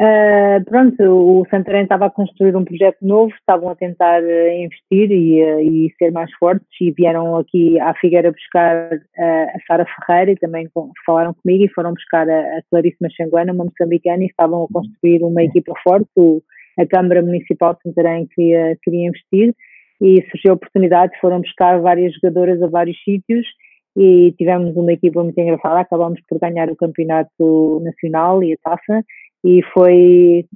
Uh, 0.00 0.64
pronto, 0.64 1.02
o 1.02 1.46
Santarém 1.50 1.82
estava 1.82 2.06
a 2.06 2.10
construir 2.10 2.56
um 2.56 2.64
projeto 2.64 2.96
novo, 3.02 3.34
estavam 3.34 3.68
a 3.68 3.74
tentar 3.74 4.22
uh, 4.22 4.48
investir 4.48 5.12
e, 5.12 5.42
uh, 5.42 5.60
e, 5.60 5.94
ser 5.98 6.10
mais 6.10 6.32
fortes 6.38 6.66
e 6.80 6.90
vieram 6.90 7.36
aqui 7.36 7.78
à 7.78 7.92
Figueira 7.92 8.32
buscar 8.32 8.88
a 9.18 9.58
Sara 9.66 9.84
Ferreira 9.84 10.32
e 10.32 10.36
também 10.36 10.70
com, 10.72 10.90
falaram 11.04 11.34
comigo 11.34 11.64
e 11.64 11.74
foram 11.74 11.92
buscar 11.92 12.26
a, 12.30 12.40
a 12.40 12.62
Clarice 12.70 12.96
Machanguana, 12.98 13.52
uma 13.52 13.66
moçambicana, 13.66 14.22
e 14.22 14.26
estavam 14.28 14.64
a 14.64 14.72
construir 14.72 15.22
uma 15.22 15.42
equipa 15.42 15.74
forte. 15.82 16.08
O, 16.16 16.40
a 16.78 16.86
Câmara 16.86 17.20
Municipal 17.20 17.74
de 17.74 17.82
Santarém 17.82 18.26
queria, 18.34 18.78
queria 18.82 19.06
investir 19.06 19.54
e 20.00 20.24
surgiu 20.30 20.52
a 20.52 20.54
oportunidade, 20.54 21.12
foram 21.20 21.42
buscar 21.42 21.78
várias 21.78 22.14
jogadoras 22.14 22.62
a 22.62 22.68
vários 22.68 22.96
sítios 23.04 23.46
e 23.94 24.32
tivemos 24.38 24.74
uma 24.76 24.94
equipa 24.94 25.22
muito 25.22 25.38
engraçada, 25.38 25.80
acabamos 25.80 26.20
por 26.26 26.38
ganhar 26.38 26.70
o 26.70 26.76
campeonato 26.76 27.80
nacional 27.84 28.42
e 28.42 28.54
a 28.54 28.56
taça 28.62 29.04
e 29.44 29.62
foi 29.72 30.46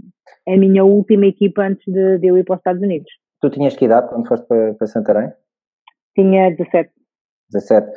a 0.46 0.56
minha 0.56 0.84
última 0.84 1.26
equipa 1.26 1.62
antes 1.62 1.84
de, 1.92 2.18
de 2.18 2.26
eu 2.26 2.38
ir 2.38 2.44
para 2.44 2.54
os 2.54 2.60
Estados 2.60 2.82
Unidos. 2.82 3.10
Tu 3.40 3.50
tinhas 3.50 3.76
que 3.76 3.84
idade 3.84 4.08
quando 4.08 4.28
foste 4.28 4.46
para, 4.46 4.74
para 4.74 4.86
Santarém? 4.86 5.32
Tinha 6.14 6.50
17. 6.50 6.90
17. 7.50 7.90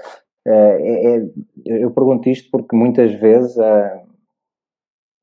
É, 0.47 1.17
é, 1.17 1.29
eu 1.65 1.91
pergunto 1.91 2.29
isto 2.29 2.49
porque 2.49 2.75
muitas 2.75 3.13
vezes, 3.13 3.57
é, 3.57 4.03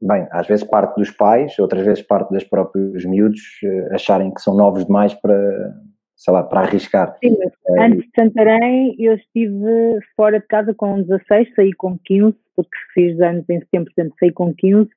bem, 0.02 0.26
às 0.30 0.46
vezes 0.46 0.64
parte 0.64 0.96
dos 0.96 1.10
pais, 1.10 1.58
outras 1.58 1.84
vezes 1.84 2.02
parte 2.02 2.30
dos 2.30 2.44
próprios 2.44 3.04
miúdos 3.06 3.40
eh, 3.64 3.94
acharem 3.94 4.32
que 4.32 4.42
são 4.42 4.54
novos 4.54 4.84
demais 4.84 5.14
para, 5.14 5.74
sei 6.14 6.32
lá, 6.32 6.42
para 6.42 6.60
arriscar. 6.60 7.16
Sim, 7.24 7.36
antes 7.78 8.04
de 8.04 8.10
Santarém 8.14 8.94
eu 8.98 9.14
estive 9.14 9.98
fora 10.14 10.38
de 10.38 10.46
casa 10.46 10.74
com 10.74 11.00
16, 11.00 11.54
saí 11.54 11.72
com 11.72 11.98
15, 12.04 12.36
porque 12.54 12.76
fiz 12.92 13.18
anos 13.20 13.48
em 13.48 13.60
setembro, 13.60 13.92
portanto 13.94 14.14
saí 14.20 14.30
com 14.30 14.54
15 14.54 14.90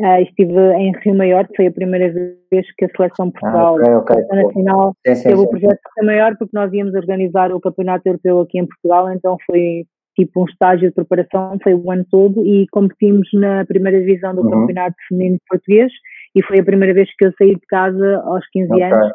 Uh, 0.00 0.22
estive 0.22 0.54
em 0.74 0.92
Rio 1.04 1.14
Maior, 1.14 1.46
foi 1.54 1.66
a 1.66 1.70
primeira 1.70 2.10
vez 2.50 2.66
que 2.78 2.84
a 2.86 2.88
Seleção 2.96 3.26
de 3.26 3.32
Portugal, 3.32 3.76
ah, 3.78 3.98
okay, 3.98 4.16
okay. 4.16 4.24
a 4.30 4.42
Nacional, 4.42 4.96
sim, 5.06 5.14
sim, 5.14 5.22
teve 5.22 5.36
sim, 5.36 5.44
o 5.44 5.48
projeto 5.50 5.70
de 5.70 6.00
Rio 6.00 6.06
Maior, 6.06 6.36
porque 6.38 6.56
nós 6.56 6.72
íamos 6.72 6.94
organizar 6.94 7.52
o 7.52 7.60
Campeonato 7.60 8.08
Europeu 8.08 8.40
aqui 8.40 8.58
em 8.58 8.66
Portugal, 8.66 9.12
então 9.12 9.36
foi 9.46 9.84
tipo 10.16 10.42
um 10.42 10.44
estágio 10.46 10.88
de 10.88 10.94
preparação, 10.94 11.58
foi 11.62 11.74
o 11.74 11.90
ano 11.90 12.06
todo 12.10 12.44
e 12.44 12.66
competimos 12.70 13.28
na 13.34 13.64
primeira 13.66 14.00
divisão 14.00 14.34
do 14.34 14.42
uhum. 14.42 14.50
Campeonato 14.50 14.96
Feminino 15.08 15.38
Português 15.48 15.92
e 16.34 16.42
foi 16.44 16.60
a 16.60 16.64
primeira 16.64 16.94
vez 16.94 17.08
que 17.16 17.24
eu 17.24 17.32
saí 17.36 17.54
de 17.54 17.66
casa 17.68 18.22
aos 18.24 18.46
15 18.50 18.72
okay, 18.72 18.84
anos 18.84 19.12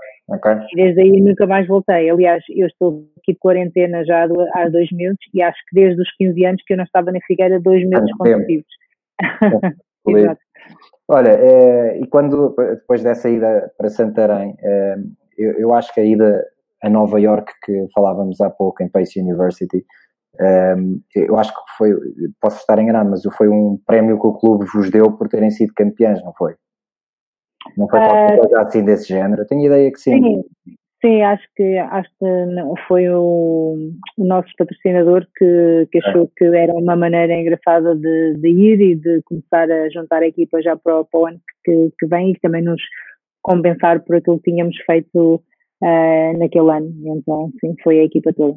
e 0.71 0.75
desde 0.75 1.01
aí 1.01 1.21
nunca 1.21 1.47
mais 1.47 1.67
voltei. 1.67 2.09
Aliás, 2.09 2.43
eu 2.49 2.67
estou 2.67 3.05
aqui 3.17 3.33
de 3.33 3.39
quarentena 3.39 4.03
já 4.05 4.23
há 4.53 4.69
dois 4.69 4.91
meses 4.91 5.17
e 5.33 5.41
acho 5.41 5.59
que 5.69 5.79
desde 5.79 6.01
os 6.01 6.15
15 6.17 6.45
anos 6.45 6.63
que 6.65 6.73
eu 6.73 6.77
não 6.77 6.83
estava 6.83 7.11
na 7.11 7.19
Figueira 7.25 7.59
dois 7.59 7.87
meses 7.87 8.11
consecutivos. 8.17 8.65
Exato. 10.07 10.39
Olha, 11.07 11.29
é, 11.29 11.99
e 11.99 12.07
quando, 12.07 12.53
depois 12.57 13.01
dessa 13.01 13.29
ida 13.29 13.71
para 13.77 13.89
Santarém, 13.89 14.55
é, 14.59 14.95
eu, 15.37 15.53
eu, 15.59 15.73
acho 15.73 15.93
que 15.93 16.01
a 16.01 16.03
ida 16.03 16.43
a 16.83 16.89
Nova 16.89 17.19
York 17.19 17.51
que 17.63 17.87
falávamos 17.93 18.39
há 18.41 18.49
pouco 18.49 18.83
em 18.83 18.89
Pace 18.89 19.19
University. 19.19 19.85
Um, 20.39 21.01
eu 21.15 21.37
acho 21.37 21.51
que 21.51 21.59
foi, 21.77 21.91
posso 22.39 22.57
estar 22.57 22.77
enganado, 22.79 23.09
mas 23.09 23.23
foi 23.35 23.47
um 23.47 23.79
prémio 23.85 24.19
que 24.19 24.27
o 24.27 24.33
clube 24.33 24.65
vos 24.71 24.91
deu 24.91 25.11
por 25.17 25.27
terem 25.27 25.49
sido 25.49 25.73
campeões, 25.73 26.23
não 26.23 26.33
foi? 26.33 26.55
Não 27.75 27.87
foi 27.89 27.99
qualquer 27.99 28.39
coisa 28.39 28.61
assim 28.61 28.83
desse 28.83 29.07
género? 29.07 29.41
Eu 29.41 29.47
tenho 29.47 29.65
ideia 29.65 29.91
que 29.91 29.99
sim. 29.99 30.21
sim. 30.21 30.76
Sim, 30.99 31.21
acho 31.21 31.43
que, 31.55 31.77
acho 31.77 32.09
que 32.19 32.81
foi 32.87 33.07
o, 33.09 33.91
o 34.17 34.25
nosso 34.25 34.49
patrocinador 34.57 35.27
que, 35.37 35.87
que 35.91 35.99
achou 35.99 36.27
que 36.35 36.43
era 36.45 36.73
uma 36.73 36.95
maneira 36.95 37.39
engraçada 37.39 37.95
de, 37.95 38.33
de, 38.33 38.47
ir 38.49 38.81
e 38.81 38.95
de 38.95 39.21
começar 39.23 39.69
a 39.69 39.89
juntar 39.89 40.23
a 40.23 40.27
equipa 40.27 40.59
já 40.59 40.75
para, 40.75 41.03
para 41.03 41.19
o 41.19 41.27
ano 41.27 41.39
que, 41.63 41.91
que 41.99 42.07
vem 42.07 42.31
e 42.31 42.39
também 42.39 42.63
nos 42.63 42.81
compensar 43.43 43.99
por 44.03 44.15
aquilo 44.15 44.39
que 44.39 44.49
tínhamos 44.51 44.75
feito 44.87 45.35
uh, 45.83 46.37
naquele 46.39 46.71
ano. 46.71 46.91
Então, 47.05 47.51
sim, 47.59 47.75
foi 47.83 47.99
a 47.99 48.03
equipa 48.03 48.33
toda. 48.33 48.55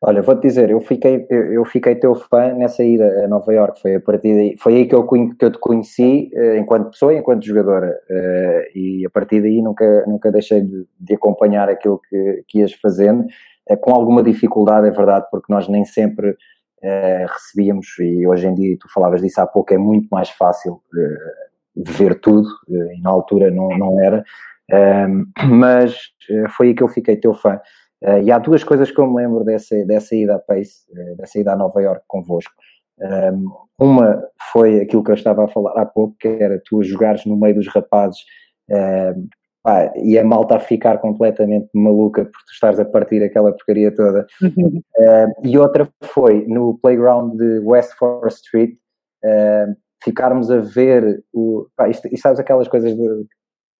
Olha, 0.00 0.22
vou-te 0.22 0.42
dizer, 0.42 0.70
eu 0.70 0.80
fiquei, 0.80 1.26
eu 1.30 1.64
fiquei 1.64 1.94
teu 1.94 2.14
fã 2.14 2.52
nessa 2.54 2.82
ida 2.84 3.24
a 3.24 3.28
Nova 3.28 3.52
York, 3.52 3.80
foi 3.80 3.96
a 3.96 4.00
partir 4.00 4.34
daí, 4.34 4.56
foi 4.58 4.74
aí 4.74 4.86
que 4.86 4.94
eu, 4.94 5.06
que 5.06 5.44
eu 5.44 5.50
te 5.50 5.58
conheci 5.58 6.30
uh, 6.34 6.56
enquanto 6.56 6.90
pessoa 6.90 7.14
e 7.14 7.18
enquanto 7.18 7.44
jogadora, 7.44 7.96
uh, 8.10 8.78
e 8.78 9.04
a 9.06 9.10
partir 9.10 9.40
daí 9.40 9.62
nunca, 9.62 10.04
nunca 10.06 10.30
deixei 10.32 10.60
de, 10.60 10.86
de 10.98 11.14
acompanhar 11.14 11.68
aquilo 11.68 12.00
que, 12.08 12.44
que 12.48 12.58
ias 12.58 12.72
fazendo, 12.72 13.24
uh, 13.70 13.76
com 13.76 13.92
alguma 13.92 14.22
dificuldade, 14.22 14.88
é 14.88 14.90
verdade, 14.90 15.26
porque 15.30 15.52
nós 15.52 15.68
nem 15.68 15.84
sempre 15.84 16.36
recebíamos, 17.32 17.86
e 18.00 18.26
hoje 18.26 18.48
em 18.48 18.54
dia, 18.56 18.76
tu 18.76 18.92
falavas 18.92 19.22
disso 19.22 19.40
há 19.40 19.46
pouco, 19.46 19.72
é 19.72 19.78
muito 19.78 20.08
mais 20.10 20.30
fácil 20.30 20.82
ver 21.76 22.18
tudo, 22.18 22.48
e 22.68 23.00
na 23.00 23.08
altura 23.08 23.52
não, 23.52 23.68
não 23.68 24.00
era, 24.00 24.24
mas 25.48 25.96
foi 26.56 26.68
aí 26.68 26.74
que 26.74 26.82
eu 26.82 26.88
fiquei 26.88 27.14
teu 27.14 27.34
fã. 27.34 27.60
Uh, 28.02 28.20
e 28.24 28.32
há 28.32 28.38
duas 28.38 28.64
coisas 28.64 28.90
que 28.90 28.98
eu 28.98 29.06
me 29.06 29.22
lembro 29.22 29.44
dessa, 29.44 29.84
dessa 29.84 30.14
ida 30.16 30.34
a 30.34 30.38
Pace, 30.38 30.82
uh, 30.90 31.16
dessa 31.16 31.38
ida 31.38 31.52
a 31.52 31.56
Nova 31.56 31.80
York 31.80 32.02
convosco. 32.08 32.52
Um, 32.98 33.06
ehm, 33.06 33.44
uma 33.78 34.22
foi 34.52 34.80
aquilo 34.80 35.02
que 35.02 35.10
eu 35.10 35.14
estava 35.14 35.44
a 35.44 35.48
falar 35.48 35.72
há 35.80 35.86
pouco, 35.86 36.16
que 36.18 36.28
era 36.28 36.60
tu 36.64 36.82
jogares 36.82 37.24
no 37.24 37.36
meio 37.36 37.54
dos 37.54 37.68
rapazes 37.68 38.18
ehm, 38.70 39.28
pá, 39.62 39.92
e 39.96 40.18
a 40.18 40.24
malta 40.24 40.56
a 40.56 40.60
ficar 40.60 40.98
completamente 40.98 41.68
maluca 41.74 42.24
por 42.24 42.32
tu 42.32 42.52
estares 42.52 42.78
a 42.80 42.84
partir 42.84 43.22
aquela 43.22 43.52
porcaria 43.52 43.94
toda. 43.94 44.26
Uhum. 44.42 44.82
Uh, 44.98 45.46
e 45.48 45.56
outra 45.56 45.88
foi 46.02 46.44
no 46.46 46.78
playground 46.78 47.36
de 47.36 47.60
West 47.60 47.92
4th 48.00 48.32
Street, 48.32 48.76
ficarmos 50.02 50.50
a 50.50 50.58
ver 50.58 51.22
o. 51.32 51.66
Pá, 51.76 51.88
isto, 51.88 52.06
isto 52.08 52.22
sabes 52.22 52.40
aquelas 52.40 52.68
coisas 52.68 52.94
de, 52.94 53.26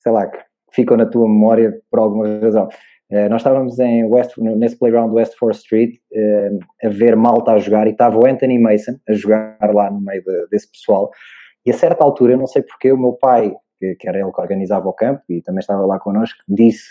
sei 0.01 0.13
lá, 0.13 0.27
que 0.27 0.39
ficam 0.73 0.97
na 0.97 1.07
tua 1.07 1.29
memória 1.29 1.79
por 1.91 2.01
alguma 2.01 2.27
razão. 2.39 2.69
Uh, 3.13 3.29
nós 3.29 3.43
estávamos 3.43 3.79
em 3.79 4.05
West, 4.05 4.39
nesse 4.39 4.79
playground 4.79 5.13
West 5.13 5.35
4th 5.39 5.57
Street 5.57 5.97
uh, 6.13 6.59
a 6.83 6.89
ver 6.89 7.15
malta 7.15 7.53
a 7.53 7.59
jogar 7.59 7.87
e 7.87 7.91
estava 7.91 8.19
o 8.19 8.27
Anthony 8.27 8.59
Mason 8.59 8.97
a 9.07 9.13
jogar 9.13 9.59
lá 9.61 9.91
no 9.91 10.01
meio 10.01 10.25
de, 10.25 10.47
desse 10.49 10.71
pessoal 10.71 11.11
e 11.65 11.71
a 11.71 11.75
certa 11.75 12.03
altura, 12.03 12.33
eu 12.33 12.39
não 12.39 12.47
sei 12.47 12.63
porque, 12.63 12.91
o 12.91 12.99
meu 12.99 13.13
pai, 13.13 13.55
que, 13.79 13.95
que, 13.95 14.09
era 14.09 14.19
ele 14.19 14.33
que 14.33 14.41
organizava 14.41 14.89
o 14.89 14.93
campo 14.93 15.23
e 15.29 15.41
também 15.43 15.61
estava 15.61 15.85
lá 15.87 15.99
connosco, 15.99 16.39
disse 16.49 16.89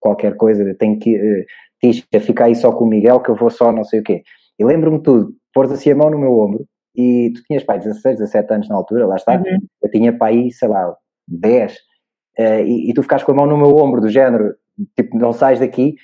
qualquer 0.00 0.36
coisa, 0.36 0.74
tem 0.74 0.98
que 0.98 1.16
uh, 1.16 1.44
Tisha, 1.80 2.04
fica 2.20 2.44
aí 2.46 2.54
só 2.54 2.72
com 2.72 2.84
o 2.84 2.88
Miguel 2.88 3.20
que 3.20 3.30
eu 3.30 3.34
vou 3.34 3.50
só 3.50 3.70
não 3.72 3.84
sei 3.84 4.00
o 4.00 4.02
quê. 4.02 4.22
E 4.58 4.64
lembro-me 4.64 5.02
tudo, 5.02 5.34
pôs 5.52 5.70
assim 5.70 5.90
a 5.90 5.94
mão 5.94 6.10
no 6.10 6.18
meu 6.18 6.32
ombro 6.38 6.66
e 6.96 7.32
tu 7.34 7.42
tinhas 7.44 7.64
pai 7.64 7.78
16, 7.78 8.18
17 8.18 8.54
anos 8.54 8.68
na 8.68 8.76
altura, 8.76 9.06
lá 9.06 9.16
está, 9.16 9.34
uhum. 9.34 9.58
eu 9.82 9.90
tinha 9.90 10.16
pai, 10.16 10.50
sei 10.50 10.68
lá, 10.68 10.94
10 11.28 11.72
uh, 11.72 12.42
e, 12.64 12.90
e 12.90 12.94
tu 12.94 13.02
ficaste 13.02 13.24
com 13.24 13.32
a 13.32 13.34
mão 13.34 13.46
no 13.46 13.58
meu 13.58 13.76
ombro 13.76 14.00
do 14.00 14.08
género 14.08 14.54
tipo, 14.96 15.18
não 15.18 15.32
sais 15.32 15.60
daqui, 15.60 15.94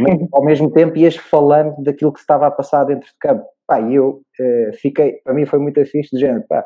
mas 0.00 0.18
ao 0.32 0.44
mesmo 0.44 0.70
tempo 0.70 0.96
ias 0.98 1.16
falando 1.16 1.82
daquilo 1.82 2.12
que 2.12 2.18
se 2.18 2.24
estava 2.24 2.46
a 2.46 2.50
passar 2.50 2.84
dentro 2.84 3.06
de 3.06 3.14
campo. 3.20 3.44
Pá, 3.66 3.80
e 3.80 3.94
eu 3.94 4.22
uh, 4.40 4.72
fiquei, 4.80 5.20
para 5.24 5.34
mim 5.34 5.44
foi 5.44 5.58
muito 5.58 5.84
fixe 5.84 6.14
do 6.14 6.18
género, 6.18 6.44
pá, 6.48 6.64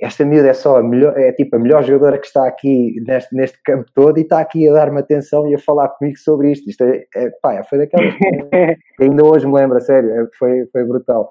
esta 0.00 0.24
miúda 0.24 0.48
é 0.48 0.54
só 0.54 0.78
a 0.78 0.82
melhor, 0.82 1.16
é 1.16 1.32
tipo 1.32 1.56
a 1.56 1.58
melhor 1.58 1.82
jogadora 1.82 2.18
que 2.18 2.26
está 2.26 2.46
aqui 2.46 3.00
neste, 3.06 3.34
neste 3.34 3.60
campo 3.62 3.90
todo 3.94 4.18
e 4.18 4.22
está 4.22 4.40
aqui 4.40 4.68
a 4.68 4.72
dar-me 4.72 5.00
atenção 5.00 5.46
e 5.48 5.54
a 5.54 5.58
falar 5.58 5.88
comigo 5.90 6.18
sobre 6.18 6.50
isto. 6.50 6.68
Isto 6.68 6.84
é, 6.84 7.04
é 7.14 7.30
pá, 7.42 7.62
foi 7.64 7.78
daquelas 7.78 8.14
que 8.96 9.04
ainda 9.04 9.24
hoje 9.24 9.46
me 9.46 9.54
lembro, 9.54 9.76
a 9.76 9.80
sério, 9.80 10.10
é, 10.10 10.26
foi, 10.38 10.66
foi 10.72 10.84
brutal. 10.84 11.30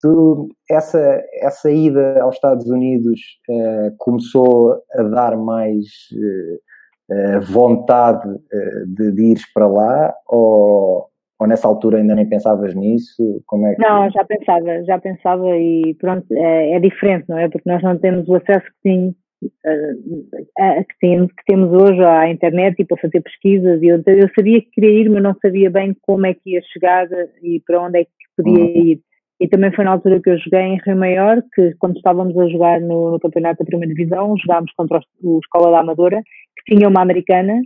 Tu, 0.00 0.48
essa, 0.70 1.22
essa 1.40 1.70
ida 1.70 2.20
aos 2.20 2.34
Estados 2.34 2.68
Unidos 2.68 3.18
uh, 3.48 3.94
começou 3.96 4.82
a 4.92 5.02
dar 5.02 5.36
mais 5.36 5.86
uh, 6.12 6.60
uh, 7.10 7.40
vontade 7.52 8.28
uh, 8.28 8.86
de, 8.86 9.12
de 9.12 9.22
ires 9.32 9.52
para 9.52 9.66
lá 9.66 10.14
ou, 10.26 11.06
ou 11.38 11.46
nessa 11.46 11.68
altura 11.68 11.98
ainda 11.98 12.14
nem 12.14 12.28
pensavas 12.28 12.74
nisso? 12.74 13.42
Como 13.46 13.66
é 13.66 13.74
que... 13.74 13.82
Não, 13.82 14.10
já 14.10 14.24
pensava, 14.24 14.84
já 14.84 14.98
pensava 14.98 15.56
e 15.56 15.94
pronto, 16.00 16.26
é, 16.32 16.72
é 16.72 16.80
diferente, 16.80 17.26
não 17.28 17.38
é? 17.38 17.48
Porque 17.48 17.68
nós 17.68 17.82
não 17.82 17.98
temos 17.98 18.28
o 18.28 18.34
acesso 18.34 18.66
que, 18.66 18.90
tinha, 18.90 19.10
uh, 19.10 20.84
que, 20.84 20.98
temos, 21.00 21.32
que 21.32 21.44
temos 21.46 21.72
hoje 21.72 22.02
à 22.02 22.30
internet 22.30 22.76
e 22.78 22.84
para 22.84 23.00
fazer 23.00 23.20
pesquisas 23.20 23.82
e 23.82 23.86
eu, 23.86 24.02
eu 24.06 24.30
sabia 24.34 24.60
que 24.60 24.70
queria 24.70 25.00
ir, 25.02 25.10
mas 25.10 25.22
não 25.22 25.34
sabia 25.40 25.70
bem 25.70 25.96
como 26.02 26.26
é 26.26 26.34
que 26.34 26.50
ia 26.50 26.60
chegar 26.72 27.08
e 27.42 27.60
para 27.66 27.82
onde 27.82 28.00
é 28.00 28.04
que 28.04 28.10
podia 28.36 28.64
uhum. 28.64 28.76
ir. 28.76 29.00
E 29.40 29.48
também 29.48 29.72
foi 29.72 29.84
na 29.84 29.92
altura 29.92 30.20
que 30.20 30.30
eu 30.30 30.38
joguei 30.38 30.60
em 30.60 30.80
Rio 30.84 30.96
Maior, 30.96 31.42
que 31.54 31.74
quando 31.78 31.96
estávamos 31.96 32.36
a 32.38 32.48
jogar 32.48 32.80
no, 32.80 33.10
no 33.12 33.20
campeonato 33.20 33.58
da 33.58 33.66
primeira 33.66 33.94
divisão, 33.94 34.34
jogámos 34.38 34.72
contra 34.76 35.00
o 35.22 35.38
Escola 35.38 35.70
da 35.70 35.80
Amadora, 35.80 36.22
tinha 36.66 36.88
uma 36.88 37.02
americana 37.02 37.60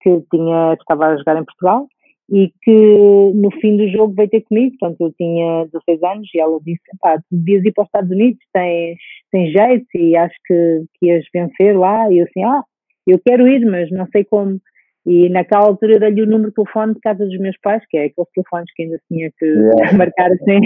que, 0.00 0.22
tinha, 0.30 0.76
que 0.76 0.82
estava 0.82 1.06
a 1.06 1.16
jogar 1.16 1.40
em 1.40 1.44
Portugal 1.44 1.86
e 2.30 2.52
que 2.62 3.32
no 3.34 3.50
fim 3.60 3.76
do 3.76 3.88
jogo 3.88 4.14
veio 4.14 4.28
ter 4.28 4.42
comigo, 4.42 4.76
portanto 4.78 5.00
eu 5.00 5.12
tinha 5.14 5.64
16 5.72 6.02
anos 6.02 6.28
e 6.34 6.40
ela 6.40 6.58
disse, 6.62 6.82
pá, 7.00 7.16
tu 7.16 7.24
devias 7.32 7.64
ir 7.64 7.72
para 7.72 7.82
os 7.82 7.88
Estados 7.88 8.10
Unidos, 8.10 8.38
tens, 8.52 8.98
tens 9.32 9.52
jeito 9.52 9.86
e 9.94 10.16
acho 10.16 10.36
que, 10.46 10.84
que 10.94 11.06
ias 11.06 11.24
vencer 11.32 11.76
lá, 11.76 12.12
e 12.12 12.18
eu 12.18 12.26
assim, 12.26 12.44
ah, 12.44 12.62
eu 13.06 13.18
quero 13.24 13.48
ir, 13.48 13.64
mas 13.64 13.90
não 13.90 14.06
sei 14.12 14.24
como. 14.24 14.60
E 15.08 15.30
naquela 15.30 15.64
altura 15.64 15.98
dei-lhe 15.98 16.22
o 16.22 16.26
número 16.26 16.50
de 16.50 16.54
telefone 16.54 16.92
de 16.94 17.00
casa 17.00 17.24
dos 17.24 17.38
meus 17.38 17.56
pais, 17.62 17.82
que 17.88 17.96
é 17.96 18.04
aqueles 18.04 18.30
telefones 18.34 18.70
que 18.74 18.82
ainda 18.82 19.00
tinha 19.08 19.30
que 19.38 19.46
yeah. 19.46 19.92
marcar 19.96 20.30
assim, 20.30 20.60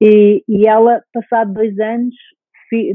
e, 0.00 0.42
e 0.48 0.66
ela, 0.66 1.02
passado 1.12 1.52
dois 1.52 1.78
anos, 1.78 2.14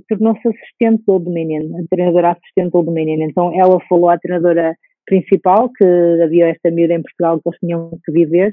tornou-se 0.09 0.47
assistente 0.47 1.03
do 1.05 1.19
Dominion, 1.19 1.77
a 1.77 1.87
treinadora 1.89 2.31
assistente 2.31 2.71
do 2.71 2.83
Dominion. 2.83 3.27
Então 3.29 3.51
ela 3.53 3.79
falou 3.87 4.09
à 4.09 4.17
treinadora 4.17 4.75
principal 5.05 5.69
que 5.69 5.85
havia 6.23 6.47
esta 6.47 6.71
miúda 6.71 6.93
em 6.95 7.01
Portugal 7.01 7.39
que 7.39 7.49
eles 7.49 7.59
tinham 7.59 7.91
que 8.03 8.11
viver 8.11 8.51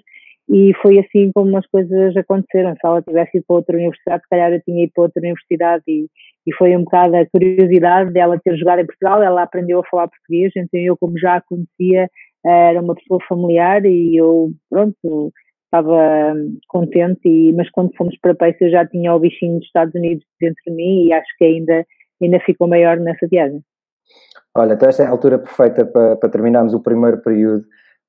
e 0.50 0.72
foi 0.82 0.98
assim 0.98 1.30
como 1.32 1.56
as 1.56 1.66
coisas 1.68 2.16
aconteceram. 2.16 2.72
Se 2.72 2.80
ela 2.84 3.00
tivesse 3.00 3.38
ido 3.38 3.44
para 3.46 3.56
outra 3.56 3.76
universidade, 3.76 4.22
se 4.22 4.28
calhar 4.28 4.52
eu 4.52 4.60
tinha 4.62 4.84
ido 4.84 4.92
para 4.92 5.04
outra 5.04 5.20
universidade 5.20 5.84
e, 5.86 6.06
e 6.44 6.54
foi 6.56 6.76
um 6.76 6.82
bocado 6.82 7.16
a 7.16 7.26
curiosidade 7.26 8.12
dela 8.12 8.40
ter 8.42 8.56
jogado 8.56 8.80
em 8.80 8.86
Portugal, 8.86 9.22
ela 9.22 9.44
aprendeu 9.44 9.78
a 9.78 9.86
falar 9.88 10.08
português, 10.08 10.52
então 10.56 10.80
eu 10.80 10.96
como 10.96 11.16
já 11.16 11.36
a 11.36 11.40
conhecia, 11.40 12.08
era 12.44 12.80
uma 12.80 12.96
pessoa 12.96 13.20
familiar 13.28 13.86
e 13.86 14.16
eu, 14.16 14.50
pronto, 14.68 15.32
estava 15.66 16.34
contente, 16.66 17.28
e, 17.28 17.52
mas 17.52 17.70
quando 17.70 17.94
fomos 17.96 18.18
para 18.20 18.34
Pace 18.34 18.56
eu 18.60 18.70
já 18.70 18.84
tinha 18.84 19.14
o 19.14 19.20
bichinho 19.20 19.58
dos 19.58 19.66
Estados 19.66 19.94
Unidos 19.94 20.24
dentro 20.40 20.60
de 20.66 20.74
mim 20.74 21.06
e 21.06 21.12
acho 21.12 21.28
que 21.38 21.44
ainda, 21.44 21.86
ainda 22.20 22.40
ficou 22.40 22.66
maior 22.66 22.96
nessa 22.98 23.28
viagem. 23.28 23.62
Olha, 24.56 24.72
então 24.72 24.88
esta 24.88 25.04
é 25.04 25.06
a 25.06 25.10
altura 25.10 25.38
perfeita 25.38 25.86
para, 25.86 26.16
para 26.16 26.28
terminarmos 26.28 26.74
o 26.74 26.82
primeiro 26.82 27.22
período 27.22 27.62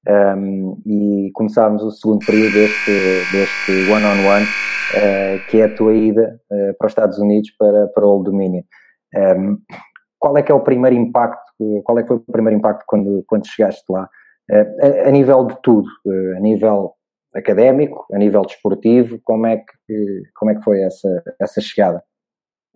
um, 0.08 0.82
e 0.86 1.32
começarmos 1.34 1.84
o 1.84 1.92
segundo 1.92 2.26
período 2.26 2.54
deste, 2.54 2.92
deste 3.32 3.92
one-on-one, 3.92 4.46
uh, 4.46 5.50
que 5.50 5.62
é 5.62 5.66
a 5.66 5.76
tua 5.76 5.94
ida 5.94 6.40
uh, 6.52 6.78
para 6.78 6.88
os 6.88 6.92
Estados 6.92 7.18
Unidos 7.20 7.52
para, 7.58 7.88
para 7.88 8.06
Old 8.06 8.26
Dominion. 8.26 8.64
Um, 9.16 9.58
qual 10.20 10.38
é 10.38 10.44
que 10.44 10.52
é 10.52 10.56
o 10.56 10.62
primeiro 10.62 10.96
impacto, 10.96 11.42
qual 11.84 12.00
é 12.00 12.02
que 12.04 12.08
foi 12.08 12.18
o 12.18 12.32
primeiro 12.32 12.58
impacto 12.58 12.84
quando, 12.88 13.24
quando 13.28 13.48
chegaste 13.48 13.84
lá? 13.90 14.10
Uh, 14.50 15.06
a, 15.06 15.10
a, 15.10 15.12
nível 15.12 15.46
de 15.46 15.58
tudo, 15.62 15.88
a 16.36 16.40
nível 16.40 16.94
académico, 17.34 18.06
a 18.12 18.18
nível 18.18 18.42
desportivo, 18.42 19.20
como 19.24 19.48
é 19.48 19.58
que, 19.58 20.22
como 20.36 20.52
é 20.52 20.56
que 20.56 20.64
foi 20.64 20.82
essa, 20.82 21.24
essa 21.40 21.62
chegada? 21.62 22.04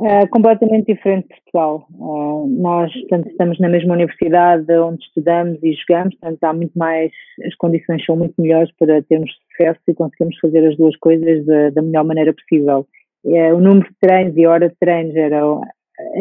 É 0.02 0.28
completamente 0.28 0.94
diferente 0.94 1.30
de 1.30 1.36
Portugal. 1.36 1.88
Uh, 1.94 2.48
nós, 2.62 2.92
portanto, 2.92 3.30
estamos 3.30 3.58
na 3.60 3.70
mesma 3.70 3.94
universidade 3.94 4.70
onde 4.74 5.02
estudamos 5.02 5.58
e 5.64 5.74
jogamos, 5.74 6.14
portanto, 6.16 6.44
há 6.44 6.54
muito 6.54 6.78
mais, 6.78 7.12
as 7.46 7.56
condições 7.56 8.04
são 8.04 8.18
muito 8.18 8.34
melhores 8.38 8.70
para 8.78 9.02
termos 9.04 9.32
sucesso 9.50 9.80
e 9.88 9.94
conseguirmos 9.94 10.38
fazer 10.40 10.68
as 10.68 10.76
duas 10.76 10.98
coisas 10.98 11.46
da, 11.46 11.70
da 11.70 11.82
melhor 11.82 12.04
maneira 12.04 12.34
possível. 12.34 12.86
Uh, 13.24 13.56
o 13.56 13.62
número 13.62 13.88
de 13.88 13.96
treinos 14.02 14.36
e 14.36 14.44
a 14.44 14.52
hora 14.52 14.70
de 14.70 14.76
treinos 14.80 15.16
era. 15.16 15.42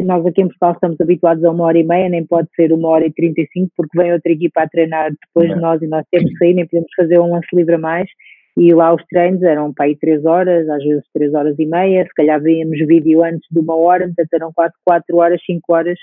Nós 0.04 0.24
aqui 0.24 0.40
em 0.40 0.46
Portugal 0.46 0.72
estamos 0.74 1.00
habituados 1.00 1.42
a 1.42 1.50
uma 1.50 1.64
hora 1.64 1.76
e 1.76 1.82
meia, 1.82 2.08
nem 2.08 2.24
pode 2.24 2.48
ser 2.54 2.72
uma 2.72 2.90
hora 2.90 3.06
e 3.06 3.12
trinta 3.12 3.40
e 3.40 3.48
cinco, 3.52 3.72
porque 3.76 3.98
vem 3.98 4.12
outra 4.12 4.30
equipa 4.30 4.62
a 4.62 4.68
treinar 4.68 5.10
depois 5.10 5.52
de 5.52 5.60
nós 5.60 5.82
e 5.82 5.88
nós 5.88 6.06
temos 6.12 6.30
que 6.30 6.38
sair, 6.38 6.54
nem 6.54 6.64
podemos 6.64 6.90
fazer 6.96 7.18
um 7.18 7.32
lance 7.32 7.48
livre 7.52 7.74
a 7.74 7.78
mais 7.78 8.08
e 8.56 8.72
lá 8.72 8.94
os 8.94 9.04
treinos 9.06 9.42
eram 9.42 9.72
para 9.72 9.86
aí 9.86 9.96
três 9.96 10.24
horas, 10.24 10.68
às 10.68 10.82
vezes 10.82 11.04
três 11.12 11.34
horas 11.34 11.58
e 11.58 11.66
meia, 11.66 12.04
se 12.04 12.14
calhar 12.14 12.40
víamos 12.40 12.78
vídeo 12.86 13.24
antes 13.24 13.46
de 13.50 13.58
uma 13.58 13.74
hora, 13.74 14.06
portanto 14.06 14.32
eram 14.32 14.52
quatro, 14.52 14.78
quatro 14.84 15.16
horas, 15.16 15.40
cinco 15.44 15.74
horas. 15.74 15.98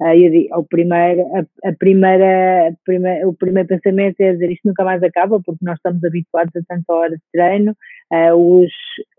Uh, 0.00 0.14
eu, 0.14 0.58
o, 0.58 0.64
primeiro, 0.64 1.20
a, 1.36 1.68
a 1.68 1.72
primeira, 1.74 2.68
a 2.70 3.28
o 3.28 3.34
primeiro 3.34 3.68
pensamento 3.68 4.18
é 4.18 4.32
dizer 4.32 4.50
isto 4.50 4.66
nunca 4.66 4.82
mais 4.82 5.02
acaba, 5.02 5.38
porque 5.44 5.62
nós 5.62 5.76
estamos 5.76 6.02
habituados 6.02 6.56
a 6.56 6.60
tanta 6.66 6.90
hora 6.90 7.10
de 7.10 7.22
treino, 7.30 7.76
uh, 8.10 8.34
os, 8.34 8.72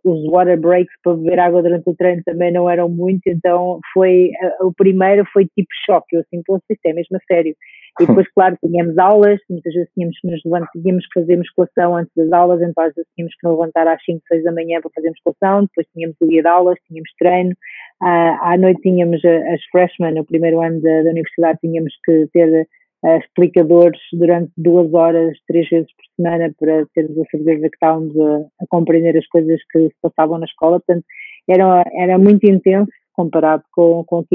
os 0.03 0.25
water 0.31 0.59
breaks 0.59 0.91
para 1.03 1.13
beber 1.13 1.39
água 1.39 1.61
durante 1.61 1.87
o 1.87 1.95
treino 1.95 2.23
também 2.25 2.51
não 2.51 2.67
eram 2.67 2.89
muito, 2.89 3.21
então 3.27 3.79
foi, 3.93 4.31
uh, 4.59 4.65
o 4.65 4.73
primeiro 4.73 5.23
foi 5.31 5.45
tipo 5.45 5.69
choque, 5.85 6.15
eu 6.15 6.21
assim, 6.21 6.41
pô, 6.43 6.57
isto 6.57 6.85
é 6.87 6.93
mesmo 6.93 7.15
a 7.15 7.19
sério. 7.31 7.55
E 7.99 8.05
depois, 8.05 8.27
claro, 8.33 8.57
tínhamos 8.63 8.97
aulas, 8.97 9.39
muitas 9.49 9.73
vezes 9.73 9.89
tínhamos 9.93 10.19
que 10.19 10.27
nos 10.27 10.41
levantar, 10.45 10.71
tínhamos 10.71 11.05
que 11.07 11.19
fazer 11.19 11.37
musculação 11.37 11.95
antes 11.95 12.11
das 12.15 12.31
aulas, 12.31 12.61
então 12.61 12.83
às 12.83 12.93
vezes 12.95 13.09
tínhamos 13.15 13.35
que 13.35 13.47
nos 13.47 13.59
levantar 13.59 13.87
às 13.87 14.03
5, 14.03 14.21
6 14.27 14.43
da 14.43 14.51
manhã 14.51 14.79
para 14.81 14.91
fazer 14.95 15.09
musculação, 15.09 15.61
depois 15.63 15.87
tínhamos 15.93 16.15
o 16.21 16.27
dia 16.27 16.41
de 16.41 16.47
aulas, 16.47 16.77
tínhamos 16.87 17.09
treino, 17.19 17.55
Uh, 18.01 18.33
à 18.41 18.57
noite 18.57 18.81
tínhamos 18.81 19.23
as 19.23 19.63
freshmen, 19.71 20.15
no 20.15 20.25
primeiro 20.25 20.59
ano 20.59 20.81
da, 20.81 21.03
da 21.03 21.11
universidade, 21.11 21.59
tínhamos 21.61 21.93
que 22.03 22.27
ter 22.33 22.67
uh, 23.05 23.17
explicadores 23.17 24.01
durante 24.11 24.51
duas 24.57 24.91
horas, 24.91 25.37
três 25.47 25.69
vezes 25.69 25.87
por 25.93 26.05
semana, 26.15 26.51
para 26.59 26.83
termos 26.95 27.15
a 27.19 27.25
certeza 27.29 27.69
que 27.69 27.75
estávamos 27.75 28.19
a, 28.19 28.37
a, 28.59 28.67
compreender 28.69 29.15
as 29.15 29.27
coisas 29.27 29.61
que 29.71 29.89
se 29.89 29.95
passavam 30.01 30.39
na 30.39 30.45
escola. 30.45 30.79
Portanto, 30.79 31.05
era, 31.47 31.85
era 31.93 32.17
muito 32.17 32.43
intenso 32.49 32.91
comparado 33.13 33.63
com, 33.71 34.03
com 34.05 34.25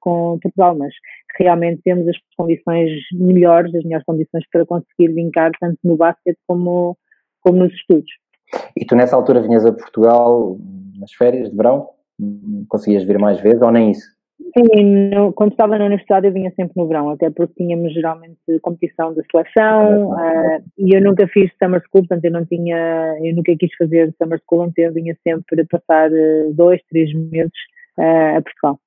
com 0.00 0.38
Portugal, 0.40 0.76
mas 0.76 0.92
realmente 1.38 1.82
temos 1.82 2.06
as 2.08 2.16
condições 2.36 2.90
melhores, 3.12 3.74
as 3.74 3.84
melhores 3.84 4.04
condições 4.04 4.44
para 4.52 4.66
conseguir 4.66 5.12
vincar 5.12 5.50
tanto 5.60 5.78
no 5.84 5.96
basquete 5.96 6.38
como, 6.46 6.96
como 7.40 7.58
nos 7.58 7.72
estudos. 7.72 8.10
E 8.76 8.84
tu 8.84 8.94
nessa 8.94 9.16
altura 9.16 9.40
vinhas 9.40 9.66
a 9.66 9.72
Portugal 9.72 10.56
nas 10.98 11.12
férias 11.12 11.50
de 11.50 11.56
verão? 11.56 11.88
Conseguias 12.68 13.04
vir 13.04 13.18
mais 13.18 13.40
vezes 13.40 13.60
ou 13.62 13.70
nem 13.70 13.90
isso? 13.90 14.14
Sim, 14.56 15.10
no, 15.10 15.32
quando 15.32 15.52
estava 15.52 15.78
na 15.78 15.86
universidade 15.86 16.26
eu 16.26 16.32
vinha 16.32 16.52
sempre 16.54 16.74
no 16.76 16.86
verão, 16.86 17.10
até 17.10 17.30
porque 17.30 17.54
tínhamos 17.54 17.92
geralmente 17.92 18.38
competição 18.62 19.14
de 19.14 19.22
seleção 19.30 20.10
uh, 20.10 20.62
e 20.76 20.94
eu 20.94 21.02
nunca 21.02 21.26
fiz 21.28 21.50
summer 21.60 21.80
school, 21.82 22.02
portanto 22.02 22.24
eu 22.24 22.32
não 22.32 22.44
tinha, 22.44 23.16
eu 23.22 23.34
nunca 23.34 23.54
quis 23.56 23.70
fazer 23.76 24.12
summer 24.20 24.40
school, 24.40 24.66
então 24.66 24.84
eu 24.84 24.92
vinha 24.92 25.16
sempre 25.26 25.64
passar 25.66 26.10
uh, 26.10 26.52
dois, 26.52 26.80
três 26.90 27.12
meses 27.14 27.52
a 27.98 28.40
Portugal. 28.42 28.78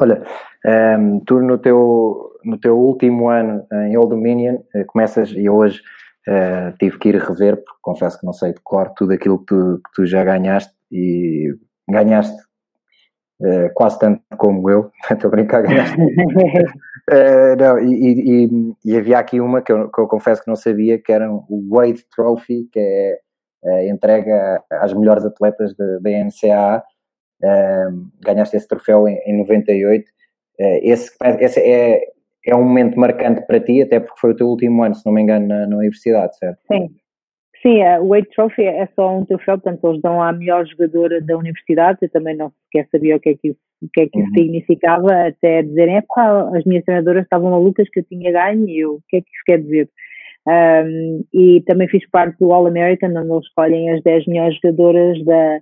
Olha, 0.00 0.22
um, 0.64 0.70
ehm, 0.70 1.20
tu 1.26 1.40
no 1.40 1.58
teu, 1.58 2.30
no 2.44 2.58
teu 2.58 2.78
último 2.78 3.28
ano 3.28 3.66
em 3.72 3.96
Old 3.96 4.10
Dominion 4.10 4.58
começas, 4.86 5.30
e 5.30 5.48
hoje 5.48 5.82
tive 6.78 6.98
que 6.98 7.10
ir 7.10 7.16
rever, 7.16 7.56
porque 7.56 7.80
confesso 7.82 8.18
que 8.18 8.24
não 8.24 8.32
sei 8.32 8.54
de 8.54 8.60
cor 8.62 8.90
tudo 8.96 9.12
aquilo 9.12 9.38
que 9.40 9.46
tu, 9.46 9.80
que 9.84 9.92
tu 9.94 10.06
já 10.06 10.24
ganhaste 10.24 10.72
e 10.90 11.54
ganhaste 11.86 12.34
uh, 13.40 13.72
quase 13.74 13.98
tanto 13.98 14.22
como 14.36 14.68
eu, 14.70 14.90
estou 15.10 15.28
a 15.28 15.30
brincar, 15.30 15.62
ganhaste. 15.62 16.00
uh, 16.00 17.56
não, 17.58 17.78
e, 17.78 18.44
e, 18.44 18.74
e, 18.84 18.96
havia 18.96 19.18
aqui 19.18 19.40
uma 19.40 19.62
que 19.62 19.72
eu, 19.72 19.90
que 19.90 20.00
eu, 20.00 20.06
confesso 20.06 20.42
que 20.42 20.48
não 20.48 20.56
sabia, 20.56 20.98
que 20.98 21.12
era 21.12 21.30
o 21.30 21.68
Wade 21.70 22.04
Trophy, 22.14 22.68
que 22.72 22.78
é 22.78 23.18
uh, 23.64 23.88
entrega 23.88 24.62
às 24.70 24.92
melhores 24.92 25.24
atletas 25.24 25.74
da 25.76 26.10
NCAA. 26.10 26.82
Uh, 27.44 28.08
ganhaste 28.24 28.56
esse 28.56 28.66
troféu 28.66 29.06
em, 29.06 29.18
em 29.26 29.36
98. 29.38 30.04
esse, 30.82 31.10
esse 31.40 31.60
é, 31.60 32.00
é 32.46 32.56
um 32.56 32.64
momento 32.64 32.98
marcante 32.98 33.46
para 33.46 33.60
ti, 33.60 33.82
até 33.82 34.00
porque 34.00 34.20
foi 34.20 34.30
o 34.30 34.36
teu 34.36 34.46
último 34.48 34.82
ano, 34.82 34.94
se 34.94 35.04
não 35.04 35.12
me 35.12 35.20
engano, 35.22 35.46
na, 35.46 35.66
na 35.66 35.76
universidade, 35.76 36.38
certo? 36.38 36.58
Sim, 36.70 36.88
Sim, 37.66 37.82
a 37.82 37.98
Wade 37.98 38.28
Trophy 38.36 38.62
é 38.62 38.86
só 38.94 39.16
um 39.16 39.24
troféu, 39.24 39.58
portanto 39.58 39.88
eles 39.88 40.02
dão 40.02 40.22
à 40.22 40.30
melhor 40.34 40.66
jogadora 40.66 41.18
da 41.22 41.34
universidade, 41.34 42.00
eu 42.02 42.10
também 42.10 42.36
não 42.36 42.52
sequer 42.64 42.86
sabia 42.90 43.16
o 43.16 43.20
que 43.20 43.30
é 43.30 43.34
que 43.34 43.48
isso, 43.48 43.58
o 43.82 43.88
que 43.90 44.02
é 44.02 44.06
que 44.06 44.18
isso 44.18 44.28
uhum. 44.28 44.34
significava, 44.34 45.28
até 45.28 45.62
dizerem, 45.62 46.02
pá, 46.14 46.50
as 46.54 46.62
minhas 46.66 46.84
treinadoras 46.84 47.24
estavam 47.24 47.52
malucas 47.52 47.88
que 47.88 48.00
eu 48.00 48.04
tinha 48.04 48.30
ganho, 48.30 48.68
e 48.68 48.80
eu, 48.80 48.96
o 48.96 49.00
que 49.08 49.16
é 49.16 49.20
que 49.22 49.30
isso 49.30 49.42
quer 49.46 49.62
dizer? 49.62 49.88
Um, 50.46 51.24
e 51.32 51.62
também 51.62 51.88
fiz 51.88 52.06
parte 52.10 52.36
do 52.38 52.52
All-American, 52.52 53.16
onde 53.16 53.32
eles 53.32 53.46
escolhem 53.46 53.90
as 53.92 54.02
10 54.02 54.26
melhores 54.26 54.58
jogadoras 54.62 55.24
da, 55.24 55.60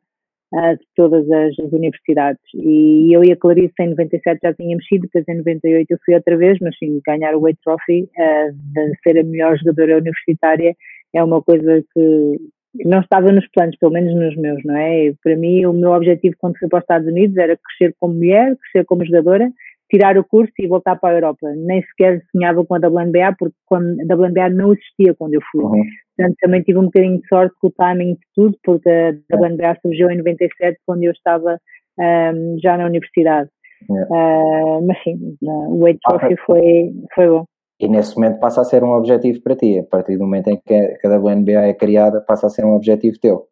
de 0.53 0.87
todas 0.95 1.31
as, 1.31 1.59
as, 1.59 1.73
universidades. 1.73 2.43
E 2.55 3.15
eu 3.15 3.25
e 3.25 3.33
a 3.33 3.37
Clarice 3.37 3.73
em 3.81 3.91
97 3.91 4.41
já 4.43 4.53
tínhamos 4.53 4.87
sido, 4.87 5.03
depois 5.03 5.25
em 5.29 5.39
98 5.39 5.91
eu 5.91 5.99
fui 6.05 6.15
outra 6.15 6.37
vez, 6.37 6.59
mas 6.61 6.77
sim, 6.79 7.01
ganhar 7.07 7.35
o 7.35 7.41
Wade 7.41 7.59
Trophy, 7.65 8.03
uh, 8.03 8.53
de 8.53 8.99
ser 9.03 9.19
a 9.19 9.25
melhor 9.25 9.57
jogadora 9.57 9.99
universitária, 9.99 10.77
é 11.15 11.25
uma 11.25 11.43
coisa 11.43 11.83
que 11.95 12.37
não 12.85 13.01
estava 13.01 13.31
nos 13.33 13.47
planos, 13.49 13.77
pelo 13.77 13.93
menos 13.93 14.15
nos 14.15 14.37
meus, 14.37 14.63
não 14.65 14.77
é? 14.77 15.07
E 15.07 15.15
para 15.23 15.37
mim, 15.37 15.65
o 15.67 15.73
meu 15.73 15.93
objetivo 15.93 16.35
quando 16.39 16.59
fui 16.59 16.69
para 16.69 16.79
os 16.79 16.85
Estados 16.85 17.07
Unidos 17.07 17.37
era 17.37 17.59
crescer 17.59 17.95
como 17.99 18.15
mulher, 18.15 18.57
crescer 18.57 18.85
como 18.87 19.05
jogadora, 19.05 19.51
tirar 19.93 20.17
o 20.17 20.25
curso 20.25 20.53
e 20.59 20.67
voltar 20.67 20.97
para 20.97 21.11
a 21.11 21.19
Europa. 21.19 21.53
Nem 21.55 21.83
sequer 21.83 22.23
sonhava 22.33 22.65
com 22.65 22.75
a 22.75 22.79
WNBA, 22.79 23.37
porque 23.39 23.55
quando, 23.67 24.01
a 24.01 24.15
WNBA 24.15 24.49
não 24.51 24.73
existia 24.73 25.15
quando 25.15 25.35
eu 25.35 25.41
fui. 25.51 25.63
Uhum. 25.63 25.85
Portanto, 26.17 26.37
também 26.41 26.63
tive 26.63 26.79
um 26.79 26.85
bocadinho 26.85 27.21
de 27.21 27.29
sorte 27.29 27.55
com 27.61 27.69
o 27.69 27.73
timing 27.73 28.15
de 28.15 28.21
tudo, 28.35 28.57
porque 28.65 28.89
a 28.89 29.37
WNBA 29.37 29.79
surgiu 29.83 30.11
em 30.11 30.17
97, 30.19 30.79
quando 30.87 31.03
eu 31.05 31.13
estava 31.13 31.59
um, 31.99 32.57
já 32.63 32.79
na 32.79 32.87
universidade. 32.87 33.51
Uh, 33.91 34.81
mas 34.87 35.03
sim, 35.03 35.37
o 35.43 35.81
Wade 35.81 35.99
Trophy 36.07 36.37
foi, 36.47 36.93
foi 37.15 37.29
bom 37.29 37.45
e 37.83 37.89
nesse 37.89 38.15
momento 38.15 38.39
passa 38.39 38.61
a 38.61 38.65
ser 38.65 38.85
um 38.85 38.93
objetivo 38.93 39.43
para 39.43 39.57
ti. 39.57 39.77
A 39.77 39.83
partir 39.83 40.17
do 40.17 40.23
momento 40.23 40.49
em 40.49 40.57
que 40.65 40.73
a 41.05 41.19
WNBA 41.19 41.67
é 41.67 41.75
criada, 41.75 42.21
passa 42.21 42.47
a 42.47 42.51
ser 42.51 42.65
um 42.65 42.75
objetivo 42.75 43.19
teu. 43.19 43.49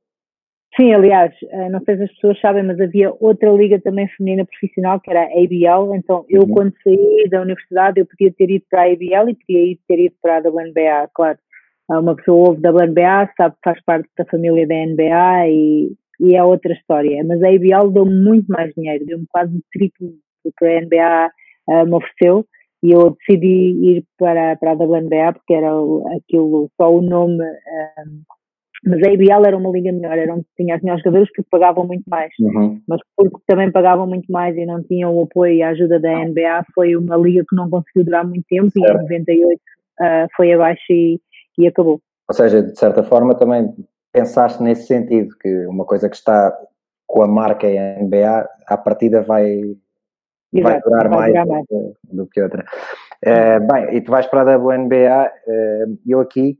Sim, 0.76 0.92
aliás, 0.92 1.34
eh, 1.42 1.68
não 1.68 1.80
sei 1.80 1.96
se 1.96 2.04
as 2.04 2.12
pessoas 2.12 2.40
sabem, 2.40 2.62
mas 2.62 2.80
havia 2.80 3.12
outra 3.18 3.50
liga 3.50 3.80
também 3.80 4.06
feminina 4.16 4.44
profissional 4.44 5.00
que 5.00 5.10
era 5.10 5.22
a 5.22 5.24
ABL. 5.24 5.96
Então, 5.96 6.24
eu, 6.28 6.42
uhum. 6.42 6.48
quando 6.48 6.74
saí 6.84 7.28
da 7.28 7.40
universidade, 7.42 8.00
eu 8.00 8.06
podia 8.06 8.32
ter 8.32 8.50
ido 8.50 8.64
para 8.70 8.82
a 8.82 8.86
ABL 8.86 9.30
e 9.30 9.34
podia 9.34 9.76
ter 9.88 9.98
ido 9.98 10.14
para 10.22 10.36
a 10.36 10.48
WNBA, 10.48 11.10
claro. 11.14 11.38
Uma 11.88 12.14
pessoa 12.14 12.50
ouve 12.50 12.60
WNBA, 12.60 13.32
sabe 13.36 13.56
que 13.56 13.62
faz 13.64 13.82
parte 13.84 14.08
da 14.16 14.24
família 14.26 14.64
da 14.64 14.74
NBA 14.76 15.48
e, 15.48 15.92
e 16.20 16.36
é 16.36 16.44
outra 16.44 16.72
história. 16.72 17.24
Mas 17.24 17.42
a 17.42 17.48
ABL 17.48 17.90
deu-me 17.90 18.14
muito 18.14 18.46
mais 18.46 18.72
dinheiro, 18.74 19.04
deu-me 19.04 19.26
quase 19.28 19.52
um 19.56 19.60
triplo 19.72 20.08
do 20.44 20.52
que 20.56 20.66
a 20.66 20.80
NBA 20.82 21.30
uh, 21.68 21.72
eh, 21.72 21.84
me 21.84 21.94
ofereceu 21.94 22.46
e 22.82 22.92
eu 22.92 23.10
decidi 23.10 23.96
ir 23.96 24.04
para, 24.18 24.56
para 24.56 24.70
a 24.70 24.74
WNBA 24.74 25.32
porque 25.34 25.52
era 25.52 25.70
aquilo, 26.16 26.70
só 26.80 26.94
o 26.94 27.02
nome, 27.02 27.42
um, 27.42 28.22
mas 28.90 29.02
a 29.02 29.12
ABL 29.12 29.46
era 29.46 29.56
uma 29.56 29.70
liga 29.70 29.92
melhor, 29.92 30.18
era 30.18 30.34
onde 30.34 30.44
tinha 30.56 30.74
as 30.74 30.82
melhores 30.82 31.02
jogadores 31.02 31.30
porque 31.32 31.48
pagavam 31.50 31.86
muito 31.86 32.04
mais, 32.08 32.32
uhum. 32.40 32.80
mas 32.88 33.00
porque 33.16 33.36
também 33.46 33.70
pagavam 33.70 34.06
muito 34.06 34.30
mais 34.30 34.56
e 34.56 34.66
não 34.66 34.82
tinham 34.82 35.14
o 35.14 35.22
apoio 35.22 35.54
e 35.54 35.62
a 35.62 35.70
ajuda 35.70 36.00
da 36.00 36.24
NBA, 36.24 36.64
foi 36.74 36.96
uma 36.96 37.16
liga 37.16 37.44
que 37.48 37.56
não 37.56 37.70
conseguiu 37.70 38.04
durar 38.04 38.26
muito 38.26 38.44
tempo 38.48 38.70
certo. 38.70 38.86
e 38.86 38.90
em 38.90 39.02
98 39.02 39.60
uh, 40.00 40.28
foi 40.36 40.52
abaixo 40.52 40.82
e, 40.90 41.20
e 41.58 41.66
acabou. 41.66 42.00
Ou 42.28 42.34
seja, 42.34 42.62
de 42.62 42.78
certa 42.78 43.02
forma 43.02 43.34
também 43.34 43.72
pensaste 44.12 44.62
nesse 44.62 44.86
sentido, 44.86 45.36
que 45.40 45.66
uma 45.66 45.84
coisa 45.84 46.08
que 46.08 46.16
está 46.16 46.56
com 47.06 47.22
a 47.22 47.26
marca 47.26 47.66
NBA, 47.66 48.48
à 48.66 48.76
partida 48.76 49.20
vai 49.22 49.60
vai 50.52 50.80
durar 50.80 51.08
vai 51.08 51.18
mais, 51.18 51.32
durar 51.32 51.46
mais. 51.46 51.66
Do, 52.04 52.26
que 52.26 52.42
outra. 52.42 52.64
Uh, 53.24 53.72
bem, 53.72 53.96
e 53.96 54.00
tu 54.00 54.10
vais 54.10 54.26
para 54.26 54.54
a 54.54 54.56
WNBA, 54.56 55.32
uh, 55.46 55.98
eu 56.06 56.20
aqui, 56.20 56.58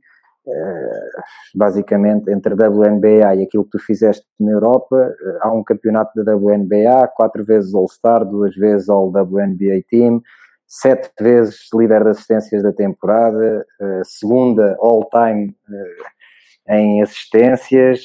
basicamente, 1.55 2.31
entre 2.31 2.53
a 2.53 2.69
WNBA 2.69 3.35
e 3.35 3.43
aquilo 3.43 3.63
que 3.65 3.77
tu 3.77 3.79
fizeste 3.79 4.25
na 4.39 4.51
Europa, 4.51 5.13
há 5.41 5.51
um 5.51 5.63
campeonato 5.63 6.23
da 6.23 6.35
WNBA, 6.35 7.07
quatro 7.15 7.43
vezes 7.43 7.73
All-Star, 7.73 8.25
duas 8.25 8.55
vezes 8.55 8.89
All-WNBA 8.89 9.83
Team, 9.89 10.21
sete 10.67 11.11
vezes 11.19 11.67
líder 11.73 12.03
de 12.03 12.11
assistências 12.11 12.63
da 12.63 12.71
temporada, 12.71 13.65
segunda 14.03 14.75
all-time 14.79 15.53
em 16.69 17.01
assistências, 17.01 18.01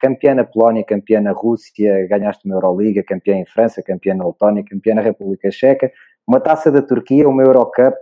campeã 0.00 0.34
na 0.34 0.44
Polónia, 0.44 0.82
campeã 0.82 1.20
na 1.20 1.32
Rússia, 1.32 2.06
ganhaste 2.08 2.46
uma 2.46 2.54
Euroliga, 2.54 3.02
campeã 3.02 3.34
em 3.34 3.44
França, 3.44 3.82
campeã 3.82 4.14
na 4.14 4.26
Letónia, 4.26 4.64
campeã 4.64 4.94
na 4.94 5.02
República 5.02 5.50
Checa, 5.50 5.92
uma 6.26 6.40
taça 6.40 6.72
da 6.72 6.80
Turquia, 6.80 7.28
uma 7.28 7.42
Eurocup, 7.42 7.94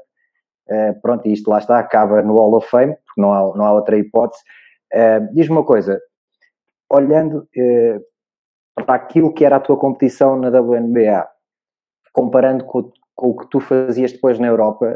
pronto, 1.02 1.26
isto 1.26 1.50
lá 1.50 1.58
está, 1.58 1.80
acaba 1.80 2.22
no 2.22 2.36
Hall 2.36 2.54
of 2.54 2.68
Fame, 2.68 2.94
porque 3.12 3.20
não 3.20 3.32
há, 3.32 3.56
não 3.56 3.64
há 3.64 3.72
outra 3.72 3.96
hipótese. 3.98 4.42
Uh, 4.92 5.32
Diz-me 5.34 5.56
uma 5.56 5.64
coisa, 5.64 6.00
olhando 6.90 7.46
para 8.86 8.94
aquilo 8.94 9.32
que 9.32 9.44
era 9.44 9.56
a 9.56 9.60
tua 9.60 9.76
competição 9.76 10.36
na 10.36 10.48
WNBA, 10.48 11.26
comparando 12.12 12.64
com, 12.64 12.90
com 13.14 13.28
o 13.28 13.36
que 13.36 13.48
tu 13.48 13.60
fazias 13.60 14.12
depois 14.12 14.38
na 14.38 14.48
Europa, 14.48 14.94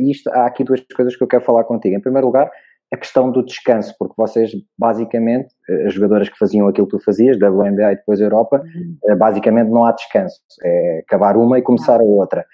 isto, 0.00 0.30
há 0.30 0.46
aqui 0.46 0.62
duas 0.62 0.80
coisas 0.94 1.16
que 1.16 1.22
eu 1.22 1.28
quero 1.28 1.44
falar 1.44 1.64
contigo. 1.64 1.96
Em 1.96 2.00
primeiro 2.00 2.26
lugar, 2.28 2.50
a 2.94 2.96
questão 2.96 3.30
do 3.30 3.44
descanso, 3.44 3.94
porque 3.98 4.14
vocês, 4.16 4.52
basicamente, 4.78 5.52
eh, 5.68 5.86
as 5.86 5.94
jogadoras 5.94 6.28
que 6.28 6.38
faziam 6.38 6.68
aquilo 6.68 6.86
que 6.86 6.96
tu 6.96 7.02
fazias, 7.02 7.36
WNBA 7.36 7.92
e 7.92 7.96
depois 7.96 8.20
Europa, 8.20 8.62
uhum. 8.62 8.96
Eh, 9.04 9.16
basicamente 9.16 9.68
não 9.68 9.84
há 9.84 9.92
descanso. 9.92 10.40
É 10.62 11.00
acabar 11.00 11.36
uma 11.36 11.58
e 11.58 11.62
começar 11.62 12.00
a 12.00 12.04
outra. 12.04 12.46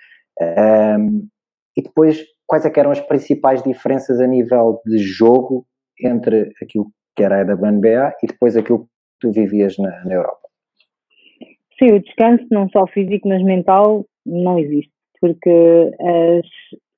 Um, 0.98 1.28
e 1.76 1.82
depois, 1.82 2.24
quais 2.50 2.66
é 2.66 2.72
eram 2.76 2.90
as 2.90 3.00
principais 3.00 3.62
diferenças 3.62 4.20
a 4.20 4.26
nível 4.26 4.80
de 4.84 4.98
jogo 4.98 5.64
entre 6.02 6.50
aquilo 6.60 6.86
que 7.14 7.22
era 7.22 7.40
a 7.40 7.54
WNBA 7.54 8.12
e 8.20 8.26
depois 8.26 8.56
aquilo 8.56 8.80
que 8.80 8.88
tu 9.20 9.30
vivias 9.30 9.78
na, 9.78 10.04
na 10.04 10.14
Europa? 10.14 10.48
Sim, 11.78 11.92
o 11.92 12.00
descanso, 12.00 12.44
não 12.50 12.68
só 12.70 12.88
físico, 12.88 13.28
mas 13.28 13.40
mental, 13.44 14.04
não 14.26 14.58
existe, 14.58 14.90
porque 15.20 15.92
as, 16.00 16.46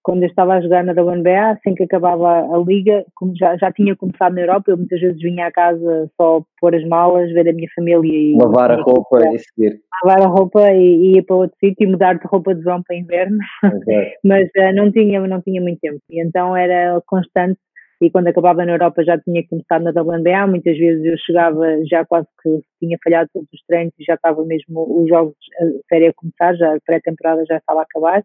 quando 0.03 0.23
eu 0.25 0.29
estava 0.29 0.55
a 0.55 0.61
jogar 0.61 0.85
na 0.85 0.93
WNBA, 0.93 1.53
assim 1.53 1.75
que 1.75 1.85
acabava 1.85 2.29
a 2.29 2.59
liga, 2.59 3.05
como 3.15 3.35
já, 3.37 3.57
já 3.57 3.71
tinha 3.73 3.95
começado 3.95 4.35
na 4.35 4.41
Europa, 4.41 4.71
eu 4.71 4.77
muitas 4.77 5.01
vezes 5.01 5.21
vinha 5.21 5.47
à 5.47 5.53
casa 5.53 6.11
só 6.21 6.43
pôr 6.61 6.75
as 6.75 6.85
malas, 6.87 7.33
ver 7.33 7.49
a 7.49 7.53
minha 7.53 7.69
família 7.75 8.01
e. 8.03 8.37
Lavar 8.37 8.73
a 8.73 8.83
roupa 8.83 9.21
e 9.33 9.39
seguir. 9.39 9.81
Lavar 10.05 10.27
a 10.27 10.29
roupa 10.29 10.73
e, 10.73 10.83
e 10.83 11.19
ir 11.19 11.23
para 11.23 11.37
outro 11.37 11.57
sítio 11.59 11.87
e 11.87 11.91
mudar 11.91 12.15
de 12.15 12.27
roupa 12.27 12.55
de 12.55 12.63
verão 12.63 12.83
para 12.83 12.97
inverno. 12.97 13.39
Okay. 13.65 14.13
Mas 14.25 14.49
uh, 14.57 14.75
não, 14.75 14.91
tinha, 14.91 15.21
não 15.21 15.41
tinha 15.41 15.61
muito 15.61 15.79
tempo. 15.81 16.01
E 16.11 16.21
então 16.21 16.57
era 16.57 17.01
constante. 17.07 17.59
E 18.01 18.11
quando 18.11 18.27
acabava 18.27 18.67
na 18.67 18.73
Europa 18.73 19.05
já 19.05 19.17
tinha 19.17 19.47
começado 19.47 19.83
na 19.83 19.93
WNBA. 19.93 20.49
Muitas 20.49 20.77
vezes 20.77 21.05
eu 21.05 21.17
chegava 21.19 21.65
já 21.89 22.05
quase 22.05 22.27
que 22.43 22.61
tinha 22.81 22.99
falhado 23.05 23.31
todos 23.33 23.49
os 23.55 23.63
treinos 23.69 23.93
e 24.01 24.05
já 24.05 24.15
estava 24.15 24.45
mesmo 24.45 25.01
os 25.01 25.09
jogos 25.09 25.37
a 25.61 25.65
série 25.89 26.09
a 26.09 26.13
começar, 26.13 26.57
já 26.57 26.75
a 26.75 26.79
pré-temporada 26.85 27.45
já 27.47 27.59
estava 27.59 27.79
a 27.79 27.83
acabar 27.85 28.25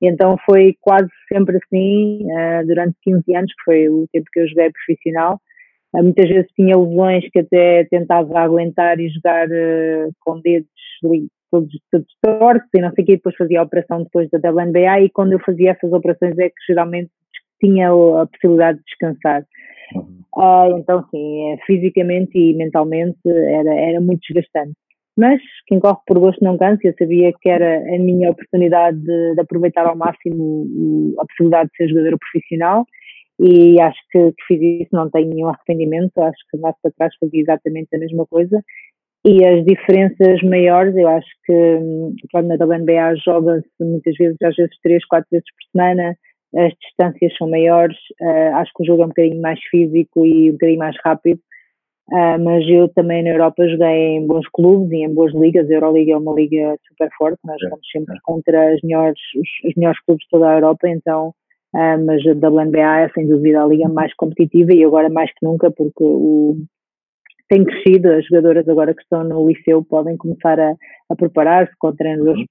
então 0.00 0.36
foi 0.44 0.76
quase 0.80 1.08
sempre 1.32 1.56
assim, 1.56 2.24
uh, 2.24 2.66
durante 2.66 2.96
15 3.02 3.36
anos, 3.36 3.52
que 3.52 3.64
foi 3.64 3.88
o 3.88 4.06
tempo 4.12 4.26
que 4.32 4.40
eu 4.40 4.48
joguei 4.48 4.70
profissional. 4.70 5.40
Uh, 5.94 6.02
muitas 6.02 6.28
vezes 6.28 6.50
tinha 6.54 6.76
lesões 6.76 7.24
que 7.30 7.40
até 7.40 7.84
tentava 7.84 8.38
aguentar 8.40 8.98
e 9.00 9.08
jogar 9.08 9.48
uh, 9.48 10.12
com 10.20 10.40
dedos 10.40 10.68
todos, 11.50 11.72
todos 11.90 12.08
tortos 12.20 12.68
e 12.74 12.80
não 12.80 12.92
sei 12.92 13.04
o 13.04 13.06
que, 13.06 13.16
depois 13.16 13.36
fazia 13.36 13.60
a 13.60 13.64
operação 13.64 14.02
depois 14.02 14.28
da 14.30 14.50
WNBA 14.50 15.02
e 15.02 15.10
quando 15.10 15.32
eu 15.32 15.40
fazia 15.40 15.70
essas 15.70 15.92
operações 15.92 16.36
é 16.38 16.48
que 16.48 16.54
geralmente 16.68 17.10
tinha 17.60 17.90
a 17.90 18.26
possibilidade 18.26 18.78
de 18.78 18.84
descansar. 18.84 19.44
Uhum. 19.94 20.78
então 20.78 21.06
sim, 21.10 21.52
é, 21.52 21.58
fisicamente 21.66 22.36
e 22.36 22.54
mentalmente 22.54 23.18
era, 23.26 23.74
era 23.74 24.00
muito 24.00 24.22
desgastante 24.26 24.74
mas 25.16 25.40
quem 25.66 25.78
corre 25.78 25.98
por 26.06 26.18
gosto 26.18 26.42
não 26.44 26.58
cansa, 26.58 26.80
eu 26.84 26.94
sabia 26.98 27.32
que 27.40 27.48
era 27.48 27.78
a 27.78 27.98
minha 27.98 28.30
oportunidade 28.30 28.98
de, 28.98 29.34
de 29.34 29.40
aproveitar 29.40 29.86
ao 29.86 29.96
máximo 29.96 31.14
a 31.18 31.26
possibilidade 31.26 31.70
de 31.70 31.76
ser 31.76 31.88
jogadora 31.88 32.18
profissional 32.18 32.84
e 33.40 33.80
acho 33.80 33.98
que, 34.10 34.32
que, 34.32 34.44
fiz 34.46 34.82
isso, 34.82 34.90
não 34.92 35.10
tenho 35.10 35.28
nenhum 35.28 35.48
arrependimento, 35.48 36.18
acho 36.18 36.38
que 36.50 36.58
mais 36.58 36.74
para 36.80 36.92
trás 36.92 37.14
fazia 37.18 37.40
exatamente 37.40 37.94
a 37.94 37.98
mesma 37.98 38.26
coisa. 38.26 38.62
E 39.26 39.44
as 39.44 39.64
diferenças 39.64 40.42
maiores, 40.42 40.94
eu 40.96 41.08
acho 41.08 41.28
que 41.46 41.78
quando 42.30 42.48
na 42.48 42.62
WNBA 42.62 43.16
joga-se 43.24 43.66
muitas 43.80 44.14
vezes, 44.16 44.36
às 44.42 44.54
vezes 44.54 44.76
três, 44.82 45.04
quatro 45.06 45.26
vezes 45.32 45.46
por 45.46 45.80
semana, 45.80 46.16
as 46.54 46.72
distâncias 46.80 47.34
são 47.36 47.48
maiores, 47.48 47.96
uh, 48.20 48.56
acho 48.56 48.70
que 48.76 48.82
o 48.82 48.86
jogo 48.86 49.02
é 49.02 49.04
um 49.06 49.08
bocadinho 49.08 49.40
mais 49.40 49.58
físico 49.70 50.24
e 50.24 50.50
um 50.50 50.52
bocadinho 50.52 50.78
mais 50.78 50.96
rápido, 51.02 51.40
Uh, 52.10 52.38
mas 52.38 52.68
eu 52.68 52.88
também 52.90 53.22
na 53.22 53.30
Europa 53.30 53.66
joguei 53.66 54.16
em 54.16 54.26
bons 54.26 54.46
clubes 54.52 54.92
e 54.92 55.04
em 55.04 55.14
boas 55.14 55.32
ligas. 55.32 55.70
A 55.70 55.72
Euroliga 55.72 56.12
é 56.12 56.16
uma 56.16 56.34
liga 56.34 56.76
super 56.86 57.08
forte, 57.16 57.38
nós 57.44 57.56
jogamos 57.60 57.86
sempre 57.90 58.18
contra 58.22 58.74
as 58.74 58.80
melhores, 58.82 59.18
os, 59.36 59.70
os 59.70 59.74
melhores 59.74 59.98
clubes 60.04 60.24
de 60.24 60.30
toda 60.30 60.50
a 60.50 60.54
Europa, 60.54 60.88
então, 60.88 61.28
uh, 61.74 62.04
mas 62.04 62.22
a 62.26 62.48
WNBA 62.48 63.00
é 63.00 63.08
sem 63.10 63.26
dúvida 63.26 63.62
a 63.62 63.66
liga 63.66 63.88
mais 63.88 64.14
competitiva 64.14 64.74
e 64.74 64.84
agora 64.84 65.08
mais 65.08 65.30
que 65.30 65.46
nunca, 65.46 65.70
porque 65.70 66.04
o, 66.04 66.56
tem 67.48 67.64
crescido, 67.64 68.10
as 68.12 68.26
jogadoras 68.26 68.68
agora 68.68 68.94
que 68.94 69.02
estão 69.02 69.24
no 69.24 69.48
liceu 69.48 69.82
podem 69.82 70.16
começar 70.16 70.58
a, 70.60 70.74
a 71.10 71.16
preparar-se 71.16 71.72
com 71.78 71.94
treinadores 71.94 72.40
uhum. 72.40 72.46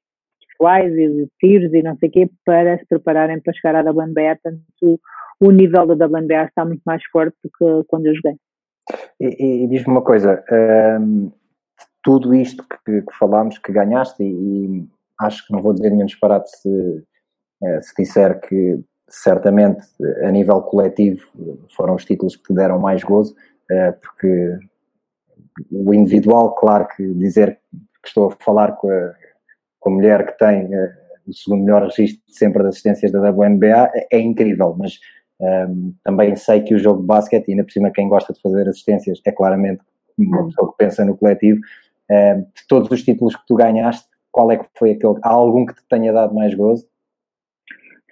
pessoais 0.49 0.93
e 0.93 1.27
tiros 1.39 1.73
e 1.73 1.83
não 1.83 1.95
sei 1.97 2.09
o 2.09 2.11
quê 2.11 2.29
para 2.43 2.77
se 2.79 2.85
prepararem 2.87 3.39
para 3.39 3.53
chegar 3.53 3.75
à 3.75 3.91
WNBA, 3.91 4.39
portanto 4.41 4.63
o, 4.81 4.99
o 5.39 5.51
nível 5.51 5.85
da 5.85 6.07
WNBA 6.07 6.45
está 6.45 6.65
muito 6.65 6.81
mais 6.85 7.03
forte 7.11 7.35
do 7.43 7.49
que 7.49 7.87
quando 7.87 8.07
eu 8.07 8.15
joguei. 8.15 8.35
E, 9.19 9.63
e 9.63 9.67
diz-me 9.67 9.93
uma 9.93 10.01
coisa, 10.01 10.43
um, 10.99 11.31
tudo 12.03 12.35
isto 12.35 12.65
que, 12.67 13.01
que, 13.01 13.17
falámos, 13.17 13.57
que 13.57 13.71
ganhaste, 13.71 14.23
e, 14.23 14.27
e, 14.27 14.87
acho 15.21 15.45
que 15.45 15.53
não 15.53 15.61
vou 15.61 15.73
dizer 15.73 15.89
nenhum 15.89 16.05
disparate 16.05 16.49
se, 16.49 17.03
eh, 17.63 17.81
se 17.81 17.93
disser 17.97 18.41
que 18.41 18.83
certamente 19.07 19.85
a 20.23 20.31
nível 20.31 20.61
coletivo 20.61 21.21
foram 21.75 21.95
os 21.95 22.03
títulos 22.03 22.35
que 22.35 22.43
te 22.43 22.53
deram 22.53 22.79
mais 22.79 23.03
gozo, 23.03 23.35
eh, 23.71 23.91
porque 23.93 24.57
o 25.71 25.93
individual, 25.93 26.55
claro 26.55 26.87
que 26.87 27.13
dizer 27.13 27.59
que 28.01 28.09
estou 28.09 28.27
a 28.27 28.43
falar 28.43 28.73
com 28.73 28.89
a, 28.89 29.13
com 29.79 29.91
a 29.91 29.93
mulher 29.93 30.25
que 30.25 30.37
tem 30.37 30.73
eh, 30.73 30.93
o 31.27 31.33
segundo 31.33 31.63
melhor 31.63 31.83
registro 31.83 32.21
sempre 32.27 32.63
de 32.63 32.69
assistências 32.69 33.11
da 33.11 33.31
WNBA 33.31 33.91
é, 33.93 34.07
é 34.11 34.19
incrível, 34.19 34.75
mas 34.77 34.99
um, 35.39 35.93
também 36.03 36.35
sei 36.35 36.61
que 36.61 36.73
o 36.73 36.79
jogo 36.79 37.01
de 37.01 37.07
basquete, 37.07 37.51
ainda 37.51 37.63
por 37.63 37.71
cima 37.71 37.91
quem 37.91 38.07
gosta 38.07 38.33
de 38.33 38.41
fazer 38.41 38.67
assistências 38.67 39.21
é 39.25 39.31
claramente 39.31 39.81
uma 40.17 40.41
uhum. 40.41 40.47
pessoa 40.47 40.71
que 40.71 40.77
pensa 40.77 41.05
no 41.05 41.17
coletivo. 41.17 41.59
Um, 42.09 42.41
de 42.41 42.67
todos 42.67 42.91
os 42.91 43.03
títulos 43.03 43.35
que 43.35 43.45
tu 43.47 43.55
ganhaste, 43.55 44.07
qual 44.31 44.51
é 44.51 44.57
que 44.57 44.65
foi 44.77 44.91
aquele? 44.91 45.15
Há 45.21 45.29
algum 45.29 45.65
que 45.65 45.75
te 45.75 45.83
tenha 45.89 46.11
dado 46.11 46.33
mais 46.33 46.53
gozo? 46.53 46.85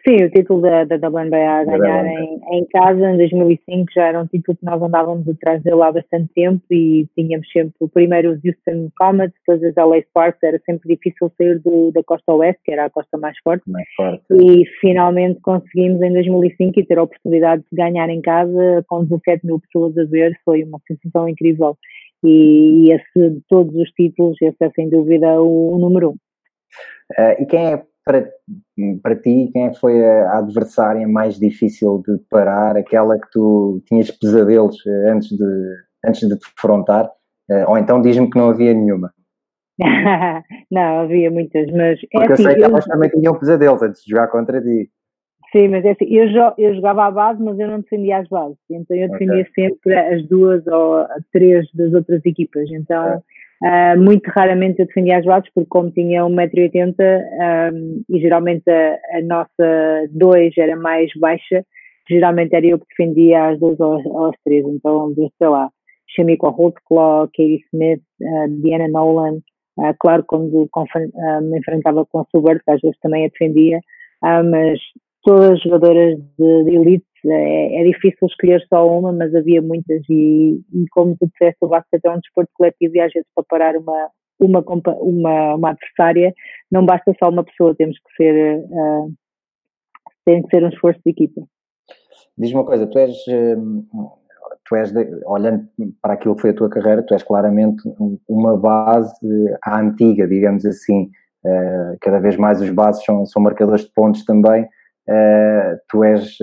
Sim, 0.08 0.24
o 0.24 0.32
título 0.32 0.62
da, 0.62 0.84
da 0.84 0.96
WNBA 0.96 1.38
a 1.38 1.64
ganhar 1.64 2.06
em, 2.08 2.42
em, 2.54 2.66
casa 2.66 3.12
em 3.12 3.18
2005 3.18 3.92
já 3.94 4.08
era 4.08 4.22
um 4.22 4.26
título 4.26 4.58
que 4.58 4.66
nós 4.66 4.82
andávamos 4.82 5.30
atrás 5.30 5.62
dele 5.62 5.84
há 5.84 5.92
bastante 5.92 6.28
tempo 6.34 6.64
e 6.72 7.08
tínhamos 7.16 7.48
sempre 7.52 7.76
o 7.80 7.88
primeiro 7.88 8.32
os 8.32 8.40
Houston 8.44 8.90
Comets, 8.98 9.36
depois 9.46 9.62
os 9.62 9.76
LA 9.76 10.02
Sparks, 10.02 10.42
era 10.42 10.60
sempre 10.66 10.96
difícil 10.96 11.32
sair 11.38 11.60
do, 11.60 11.92
da 11.92 12.02
costa 12.04 12.34
oeste, 12.34 12.62
que 12.66 12.72
era 12.72 12.86
a 12.86 12.90
costa 12.90 13.16
mais 13.18 13.38
forte, 13.44 13.70
mais 13.70 13.88
forte. 13.96 14.24
e 14.32 14.66
finalmente 14.80 15.40
conseguimos 15.42 16.02
em 16.02 16.14
2005 16.14 16.80
e 16.80 16.86
ter 16.86 16.98
a 16.98 17.04
oportunidade 17.04 17.64
de 17.72 17.78
ganhar 17.78 18.10
em 18.10 18.22
casa 18.22 18.84
com 18.88 19.04
17 19.04 19.46
mil 19.46 19.60
pessoas 19.60 19.96
a 20.00 20.06
ver, 20.06 20.36
foi 20.44 20.64
uma 20.64 20.80
sensação 20.88 21.30
incrível 21.30 21.78
e, 22.24 22.88
e 22.88 22.92
esse 22.92 23.30
de 23.30 23.42
todos 23.48 23.76
os 23.76 23.90
títulos, 23.92 24.36
esse 24.42 24.58
é 24.62 24.70
sem 24.72 24.90
dúvida 24.90 25.40
o, 25.42 25.76
o 25.76 25.78
número 25.78 26.10
um. 26.10 26.16
Uh, 27.20 27.42
e 27.42 27.46
quem 27.46 27.74
é 27.74 27.84
para, 28.04 28.30
para 29.02 29.16
ti, 29.16 29.50
quem 29.54 29.74
foi 29.76 30.04
a 30.04 30.40
adversária 30.40 31.08
mais 31.08 31.38
difícil 31.38 32.02
de 32.06 32.18
parar, 32.30 32.76
aquela 32.76 33.20
que 33.20 33.30
tu 33.32 33.82
tinhas 33.88 34.10
pesadelos 34.12 34.76
eh, 34.86 35.12
antes 35.12 35.30
de, 35.30 35.76
antes 36.06 36.28
de 36.28 36.38
te 36.38 36.52
defrontar? 36.56 37.10
Eh, 37.50 37.66
ou 37.68 37.78
então 37.78 38.02
diz-me 38.02 38.30
que 38.30 38.38
não 38.38 38.50
havia 38.50 38.74
nenhuma. 38.74 39.12
não, 40.72 41.00
havia 41.02 41.32
muitas, 41.32 41.72
mas. 41.72 42.00
É 42.04 42.08
Porque 42.12 42.34
assim, 42.34 42.44
eu 42.44 42.50
sei 42.50 42.56
que 42.56 42.64
elas 42.64 42.86
também 42.86 43.10
tinham 43.10 43.38
pesadelos 43.38 43.82
antes 43.82 44.04
de 44.04 44.10
jogar 44.10 44.28
contra 44.28 44.62
ti. 44.62 44.90
Sim, 45.52 45.68
mas 45.68 45.84
é 45.84 45.92
assim, 45.92 46.06
eu, 46.06 46.28
eu 46.58 46.76
jogava 46.76 47.06
à 47.06 47.12
base, 47.12 47.44
mas 47.44 47.60
eu 47.60 47.68
não 47.68 47.82
defendia 47.82 48.20
as 48.20 48.28
bases. 48.30 48.58
Então 48.70 48.96
eu 48.96 49.10
defendia 49.10 49.42
okay. 49.42 49.70
sempre 49.70 49.96
as 49.96 50.26
duas 50.28 50.66
ou 50.66 51.06
três 51.32 51.68
das 51.74 51.94
outras 51.94 52.26
equipas. 52.26 52.70
Então. 52.72 53.22
Uh, 53.64 53.96
muito 54.02 54.28
raramente 54.28 54.80
eu 54.80 54.88
defendia 54.88 55.20
as 55.20 55.26
bases, 55.26 55.50
porque 55.54 55.70
como 55.70 55.92
tinha 55.92 56.24
1,80m 56.24 56.96
um, 57.72 58.04
e 58.10 58.20
geralmente 58.20 58.64
a, 58.68 58.98
a 59.18 59.22
nossa 59.22 60.08
2 60.10 60.58
era 60.58 60.76
mais 60.76 61.12
baixa, 61.16 61.64
geralmente 62.10 62.56
era 62.56 62.66
eu 62.66 62.80
que 62.80 62.88
defendia 62.90 63.50
as 63.50 63.60
duas 63.60 63.80
ou, 63.80 64.02
ou 64.04 64.26
as 64.28 64.36
três. 64.44 64.66
Então, 64.66 65.14
sei 65.16 65.48
lá, 65.48 65.70
Shamiko 66.10 66.50
Holtzclaw, 66.50 67.28
Katie 67.28 67.64
Smith, 67.72 68.02
uh, 68.24 68.62
Diana 68.64 68.88
Nolan, 68.88 69.36
uh, 69.78 69.94
claro, 70.00 70.24
quando 70.26 70.68
me 71.44 71.60
enfrentava 71.60 72.04
com 72.08 72.20
a 72.20 72.26
Subert, 72.36 72.62
às 72.68 72.82
vezes 72.82 72.98
também 73.00 73.26
a 73.26 73.30
defendia, 73.30 73.80
mas 74.24 74.80
todas 75.24 75.52
as 75.52 75.62
jogadoras 75.62 76.18
de, 76.40 76.64
de 76.64 76.76
elite 76.76 77.06
é, 77.26 77.82
é, 77.82 77.84
difícil 77.84 78.28
escolher 78.28 78.66
só 78.68 78.88
uma, 78.88 79.12
mas 79.12 79.34
havia 79.36 79.62
muitas 79.62 80.02
e, 80.10 80.62
e 80.74 80.86
como 80.92 81.16
tu 81.18 81.28
disseste, 81.28 81.58
o 81.62 81.68
basquete 81.68 82.06
é 82.06 82.12
um 82.12 82.20
desporto 82.20 82.52
coletivo 82.54 82.96
e 82.96 83.02
às 83.02 83.12
vezes 83.12 83.28
para 83.36 83.46
parar 83.48 83.78
uma, 83.78 84.10
uma, 84.40 84.64
uma, 85.02 85.56
uma 85.56 85.70
adversária 85.70 86.34
não 86.72 86.86
basta 86.86 87.14
só 87.20 87.30
uma 87.30 87.44
pessoa, 87.44 87.76
temos 87.76 87.98
que 87.98 88.16
ser, 88.16 88.60
uh, 88.60 89.14
tem 90.26 90.42
que 90.42 90.50
ser 90.50 90.64
um 90.64 90.70
esforço 90.70 91.00
de 91.06 91.12
equipa. 91.12 91.42
Diz 92.38 92.52
uma 92.54 92.66
coisa, 92.66 92.88
tu 92.88 92.98
és, 92.98 93.16
hum, 93.28 93.86
tu 94.66 94.76
és 94.76 94.92
de, 94.92 95.08
olhando 95.26 95.68
para 96.02 96.14
aquilo 96.14 96.36
que 96.36 96.42
foi 96.42 96.50
a 96.52 96.56
tua 96.56 96.70
carreira, 96.70 97.04
tu 97.04 97.14
és 97.14 97.24
claramente 97.24 97.84
uma 98.28 98.58
base 98.58 99.56
à 99.64 99.80
antiga, 99.80 100.28
digamos 100.28 100.66
assim, 100.66 101.12
uh, 101.46 101.98
cada 102.02 102.20
vez 102.20 102.36
mais 102.38 102.62
os 102.62 102.70
bases 102.72 103.04
são, 103.06 103.26
são 103.26 103.42
marcadores 103.42 103.86
de 103.86 103.92
pontos 103.94 104.26
também, 104.26 104.64
uh, 104.64 105.78
tu 105.88 106.04
és 106.04 106.38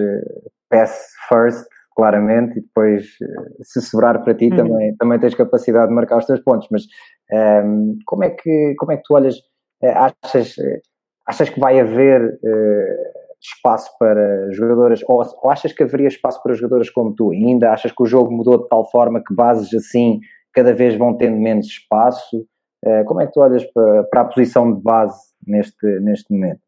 pass 0.69 1.09
first, 1.29 1.67
claramente, 1.99 2.59
e 2.59 2.63
depois, 2.63 3.05
eh, 3.21 3.63
se 3.63 3.81
sobrar 3.81 4.23
para 4.23 4.33
ti, 4.33 4.49
uhum. 4.51 4.57
também, 4.57 4.97
também 4.97 5.19
tens 5.19 5.35
capacidade 5.35 5.89
de 5.89 5.95
marcar 5.95 6.19
os 6.19 6.27
teus 6.27 6.41
pontos. 6.41 6.69
Mas 6.71 6.85
um, 6.85 7.37
ehm, 7.37 7.99
como, 8.07 8.23
é 8.23 8.31
que, 8.31 8.75
como 8.79 8.93
é 8.93 8.97
que 8.97 9.03
tu 9.03 9.15
olhas? 9.15 9.35
Eh, 9.83 9.91
achas, 9.91 10.57
eh, 10.59 10.81
achas 11.27 11.49
que 11.49 11.59
vai 11.59 11.81
haver 11.81 12.23
uh, 12.23 13.19
espaço 13.41 13.91
para 13.99 14.51
jogadoras, 14.53 15.03
ou, 15.09 15.23
ou, 15.43 15.51
achas 15.51 15.73
que 15.73 15.83
haveria 15.83 16.09
espaço 16.09 16.41
para 16.43 16.55
jogadoras 16.55 16.89
como 16.91 17.15
tu 17.15 17.33
ainda? 17.33 17.73
Achas 17.73 17.91
que 17.91 18.03
o 18.03 18.07
jogo 18.07 18.33
mudou 18.33 18.63
de 18.63 18.69
tal 18.69 18.89
forma 18.91 19.23
que 19.27 19.35
bases 19.35 19.73
assim 19.75 20.21
cada 20.53 20.73
vez 20.73 20.97
vão 20.97 21.17
tendo 21.17 21.37
menos 21.37 21.67
espaço? 21.67 22.47
Uh, 22.85 23.05
como 23.07 23.21
é 23.21 23.27
que 23.27 23.33
tu 23.33 23.41
olhas 23.41 23.65
para, 23.73 24.05
para 24.05 24.21
a 24.21 24.25
posição 24.25 24.73
de 24.73 24.81
base 24.81 25.19
neste, 25.45 25.87
neste 26.01 26.33
momento? 26.33 26.61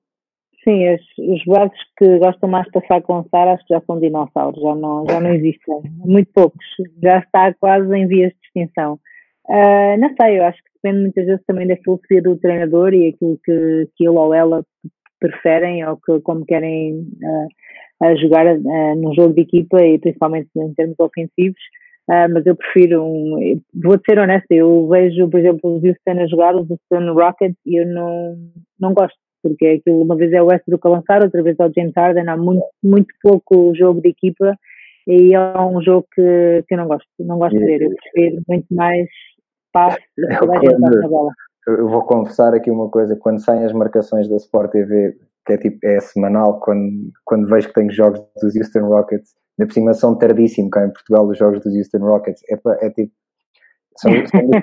Sim, 0.62 0.85
os 0.92 1.44
bases 1.46 1.79
que 1.96 2.18
gostam 2.18 2.51
mais 2.51 2.66
de 2.66 2.73
passar 2.73 3.01
com 3.03 3.25
Sar 3.31 3.49
acho 3.49 3.66
que 3.66 3.75
já 3.75 3.81
são 3.87 3.99
dinossauros, 3.99 4.61
já 4.61 4.75
não, 4.75 5.07
já 5.09 5.20
não 5.20 5.33
existem. 5.33 5.81
Muito 6.05 6.31
poucos, 6.35 6.64
já 7.03 7.18
está 7.18 7.55
quase 7.55 7.90
em 7.96 8.07
vias 8.07 8.31
de 8.33 8.38
extinção. 8.46 8.99
Uh, 9.49 9.99
não 9.99 10.14
sei, 10.20 10.38
eu 10.38 10.44
acho 10.44 10.59
que 10.59 10.70
depende 10.83 11.03
muitas 11.03 11.27
vezes 11.27 11.44
também 11.46 11.66
da 11.66 11.77
filosofia 11.77 12.23
do 12.23 12.37
treinador 12.37 12.92
e 12.92 13.09
aquilo 13.09 13.38
que, 13.42 13.88
que 13.96 14.07
ele 14.07 14.18
ou 14.18 14.35
ela 14.35 14.62
preferem 15.18 15.87
ou 15.87 15.96
que, 15.96 16.20
como 16.20 16.44
querem 16.44 17.01
uh, 17.01 18.16
jogar 18.18 18.46
uh, 18.46 18.96
num 18.96 19.14
jogo 19.14 19.35
de 19.35 19.42
equipa 19.42 19.83
e 19.83 19.99
principalmente 19.99 20.51
em 20.57 20.75
termos 20.75 20.96
ofensivos. 20.99 21.61
Uh, 22.09 22.27
mas 22.33 22.44
eu 22.44 22.57
prefiro 22.57 23.05
um. 23.05 23.61
Vou 23.75 23.99
ser 24.09 24.18
honesta, 24.18 24.53
eu 24.53 24.88
vejo, 24.88 25.29
por 25.29 25.38
exemplo, 25.38 25.77
os 25.77 25.85
Houston 25.85 26.20
a 26.20 26.27
jogar, 26.27 26.57
os 26.57 26.68
Houston 26.68 27.12
Rockets, 27.12 27.59
e 27.64 27.81
eu 27.81 27.87
não, 27.87 28.37
não 28.81 28.92
gosto, 28.92 29.16
porque 29.42 29.66
aquilo 29.66 30.03
uma 30.03 30.16
vez 30.16 30.33
é 30.33 30.42
o 30.42 30.46
Westbrook 30.46 30.87
a 30.87 30.90
lançar, 30.90 31.22
outra 31.22 31.42
vez 31.42 31.59
é 31.59 31.66
o 31.66 31.72
James 31.74 31.92
Harden, 31.96 32.29
há 32.29 32.37
muito, 32.37 32.64
muito 32.83 33.14
pouco 33.22 33.74
jogo 33.74 34.00
de 34.00 34.09
equipa 34.11 34.57
e 35.07 35.35
é 35.35 35.61
um 35.61 35.83
jogo 35.83 36.07
que, 36.14 36.64
que 36.68 36.74
eu 36.74 36.79
não 36.79 36.87
gosto, 36.87 37.07
não 37.20 37.38
gosto 37.38 37.59
de 37.59 37.64
ver, 37.64 37.83
eu 37.83 37.90
prefiro 37.94 38.42
muito 38.48 38.66
mais 38.70 39.09
passe 39.72 40.00
e 40.18 40.38
toda 40.38 40.59
a 40.59 40.61
gente 40.61 40.79
na 40.79 41.09
bola. 41.09 41.33
Eu 41.66 41.88
vou 41.88 42.03
confessar 42.03 42.55
aqui 42.55 42.70
uma 42.70 42.88
coisa, 42.88 43.16
quando 43.16 43.42
saem 43.42 43.64
as 43.64 43.72
marcações 43.72 44.29
da 44.29 44.37
Sport 44.37 44.72
TV, 44.72 45.16
que 45.46 45.53
é 45.53 45.59
tipo, 45.59 45.79
é 45.85 46.00
semanal, 46.00 46.61
quando, 46.61 47.11
quando 47.24 47.48
vejo 47.48 47.68
que 47.68 47.74
tenho 47.74 47.92
jogos 47.92 48.20
dos 48.42 48.57
Houston 48.57 48.87
Rockets, 48.87 49.35
na 49.59 49.66
por 49.66 49.72
cima 49.72 49.92
são 49.94 50.16
tardíssimo 50.16 50.70
cá 50.70 50.85
em 50.85 50.90
Portugal 50.90 51.26
os 51.26 51.38
jogos 51.38 51.61
dos 51.61 51.74
Houston 51.74 51.98
Rockets, 51.98 52.42
é, 52.50 52.87
é 52.87 52.90
tipo, 52.90 53.12
são, 53.96 54.12
são, 54.26 54.46
dos, 54.46 54.61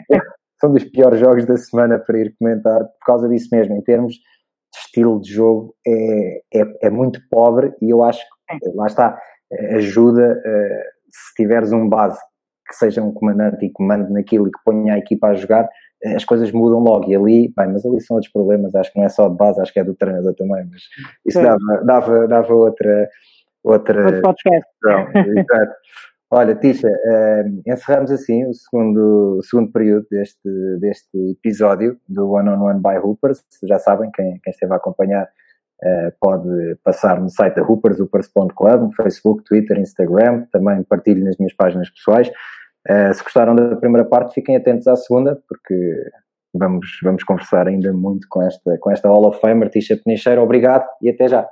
são 0.60 0.74
dos 0.74 0.84
piores 0.90 1.20
jogos 1.20 1.46
da 1.46 1.58
semana 1.58 2.00
para 2.00 2.20
ir 2.20 2.36
comentar, 2.40 2.80
por 2.80 3.06
causa 3.06 3.30
disso 3.30 3.50
mesmo, 3.52 3.76
em 3.76 3.82
termos 3.82 4.16
estilo 4.86 5.20
de 5.20 5.32
jogo, 5.32 5.76
é, 5.86 6.42
é, 6.54 6.66
é 6.84 6.90
muito 6.90 7.20
pobre 7.30 7.74
e 7.82 7.90
eu 7.90 8.04
acho 8.04 8.22
que, 8.50 8.70
lá 8.76 8.88
está, 8.88 9.20
ajuda 9.72 10.34
uh, 10.34 10.84
se 11.12 11.34
tiveres 11.36 11.72
um 11.72 11.88
base 11.88 12.20
que 12.68 12.76
seja 12.76 13.02
um 13.02 13.14
comandante 13.14 13.66
e 13.66 13.72
comande 13.72 14.12
naquilo 14.12 14.48
e 14.48 14.52
que 14.52 14.60
ponha 14.66 14.96
a 14.96 14.98
equipa 14.98 15.28
a 15.28 15.36
jogar, 15.36 15.70
eh, 16.04 16.16
as 16.16 16.26
coisas 16.26 16.52
mudam 16.52 16.80
logo. 16.80 17.10
E 17.10 17.16
ali, 17.16 17.54
bem, 17.56 17.68
mas 17.72 17.86
ali 17.86 18.02
são 18.02 18.16
outros 18.16 18.32
problemas, 18.32 18.76
acho 18.76 18.92
que 18.92 19.00
não 19.00 19.06
é 19.06 19.10
só 19.10 19.30
de 19.30 19.38
base, 19.38 19.62
acho 19.62 19.72
que 19.72 19.80
é 19.80 19.84
do 19.84 19.96
treinador 19.96 20.34
também, 20.36 20.68
mas 20.70 20.82
isso 21.26 21.42
dava, 21.42 21.86
dava, 21.86 22.28
dava 22.28 22.54
outra. 22.54 23.10
outra 23.64 24.04
Outro 24.04 24.22
podcast. 24.22 24.70
Exato. 25.16 25.74
Olha, 26.30 26.56
Tisha, 26.56 26.88
uh, 26.90 27.62
encerramos 27.66 28.12
assim 28.12 28.46
o 28.46 28.54
segundo, 28.54 29.38
o 29.40 29.44
segundo 29.44 29.72
período 29.72 30.06
deste, 30.12 30.50
deste 30.80 31.32
episódio 31.32 31.98
do 32.08 32.30
One 32.30 32.50
on 32.50 32.62
One 32.62 32.82
by 32.82 32.98
Hoopers. 32.98 33.44
Já 33.64 33.80
sabem, 33.80 34.12
quem, 34.12 34.38
quem 34.44 34.52
esteve 34.52 34.74
a 34.74 34.78
acompanhar 34.78 35.28
Uh, 35.80 36.12
pode 36.20 36.76
passar 36.84 37.22
no 37.22 37.30
site 37.30 37.54
da 37.54 37.62
Hoopers, 37.62 38.00
hoopers.club, 38.00 38.82
no 38.82 38.92
Facebook, 38.94 39.44
Twitter, 39.44 39.78
Instagram, 39.78 40.48
também 40.52 40.82
partilho 40.82 41.24
nas 41.24 41.38
minhas 41.38 41.54
páginas 41.54 41.88
pessoais. 41.92 42.30
Uh, 42.90 43.14
se 43.14 43.24
gostaram 43.24 43.56
da 43.56 43.76
primeira 43.76 44.04
parte, 44.04 44.34
fiquem 44.34 44.56
atentos 44.56 44.88
à 44.88 44.96
segunda, 44.96 45.40
porque 45.48 46.10
vamos, 46.52 46.88
vamos 47.04 47.24
conversar 47.24 47.68
ainda 47.68 47.94
muito 47.94 48.28
com 48.28 48.42
esta, 48.42 48.78
com 48.80 48.92
esta 48.92 49.08
Hall 49.08 49.28
of 49.28 49.40
Famer, 49.40 49.70
Tisha 49.70 49.96
Penicheiro. 50.04 50.42
Obrigado 50.42 50.88
e 51.00 51.12
até 51.12 51.28
já. 51.28 51.48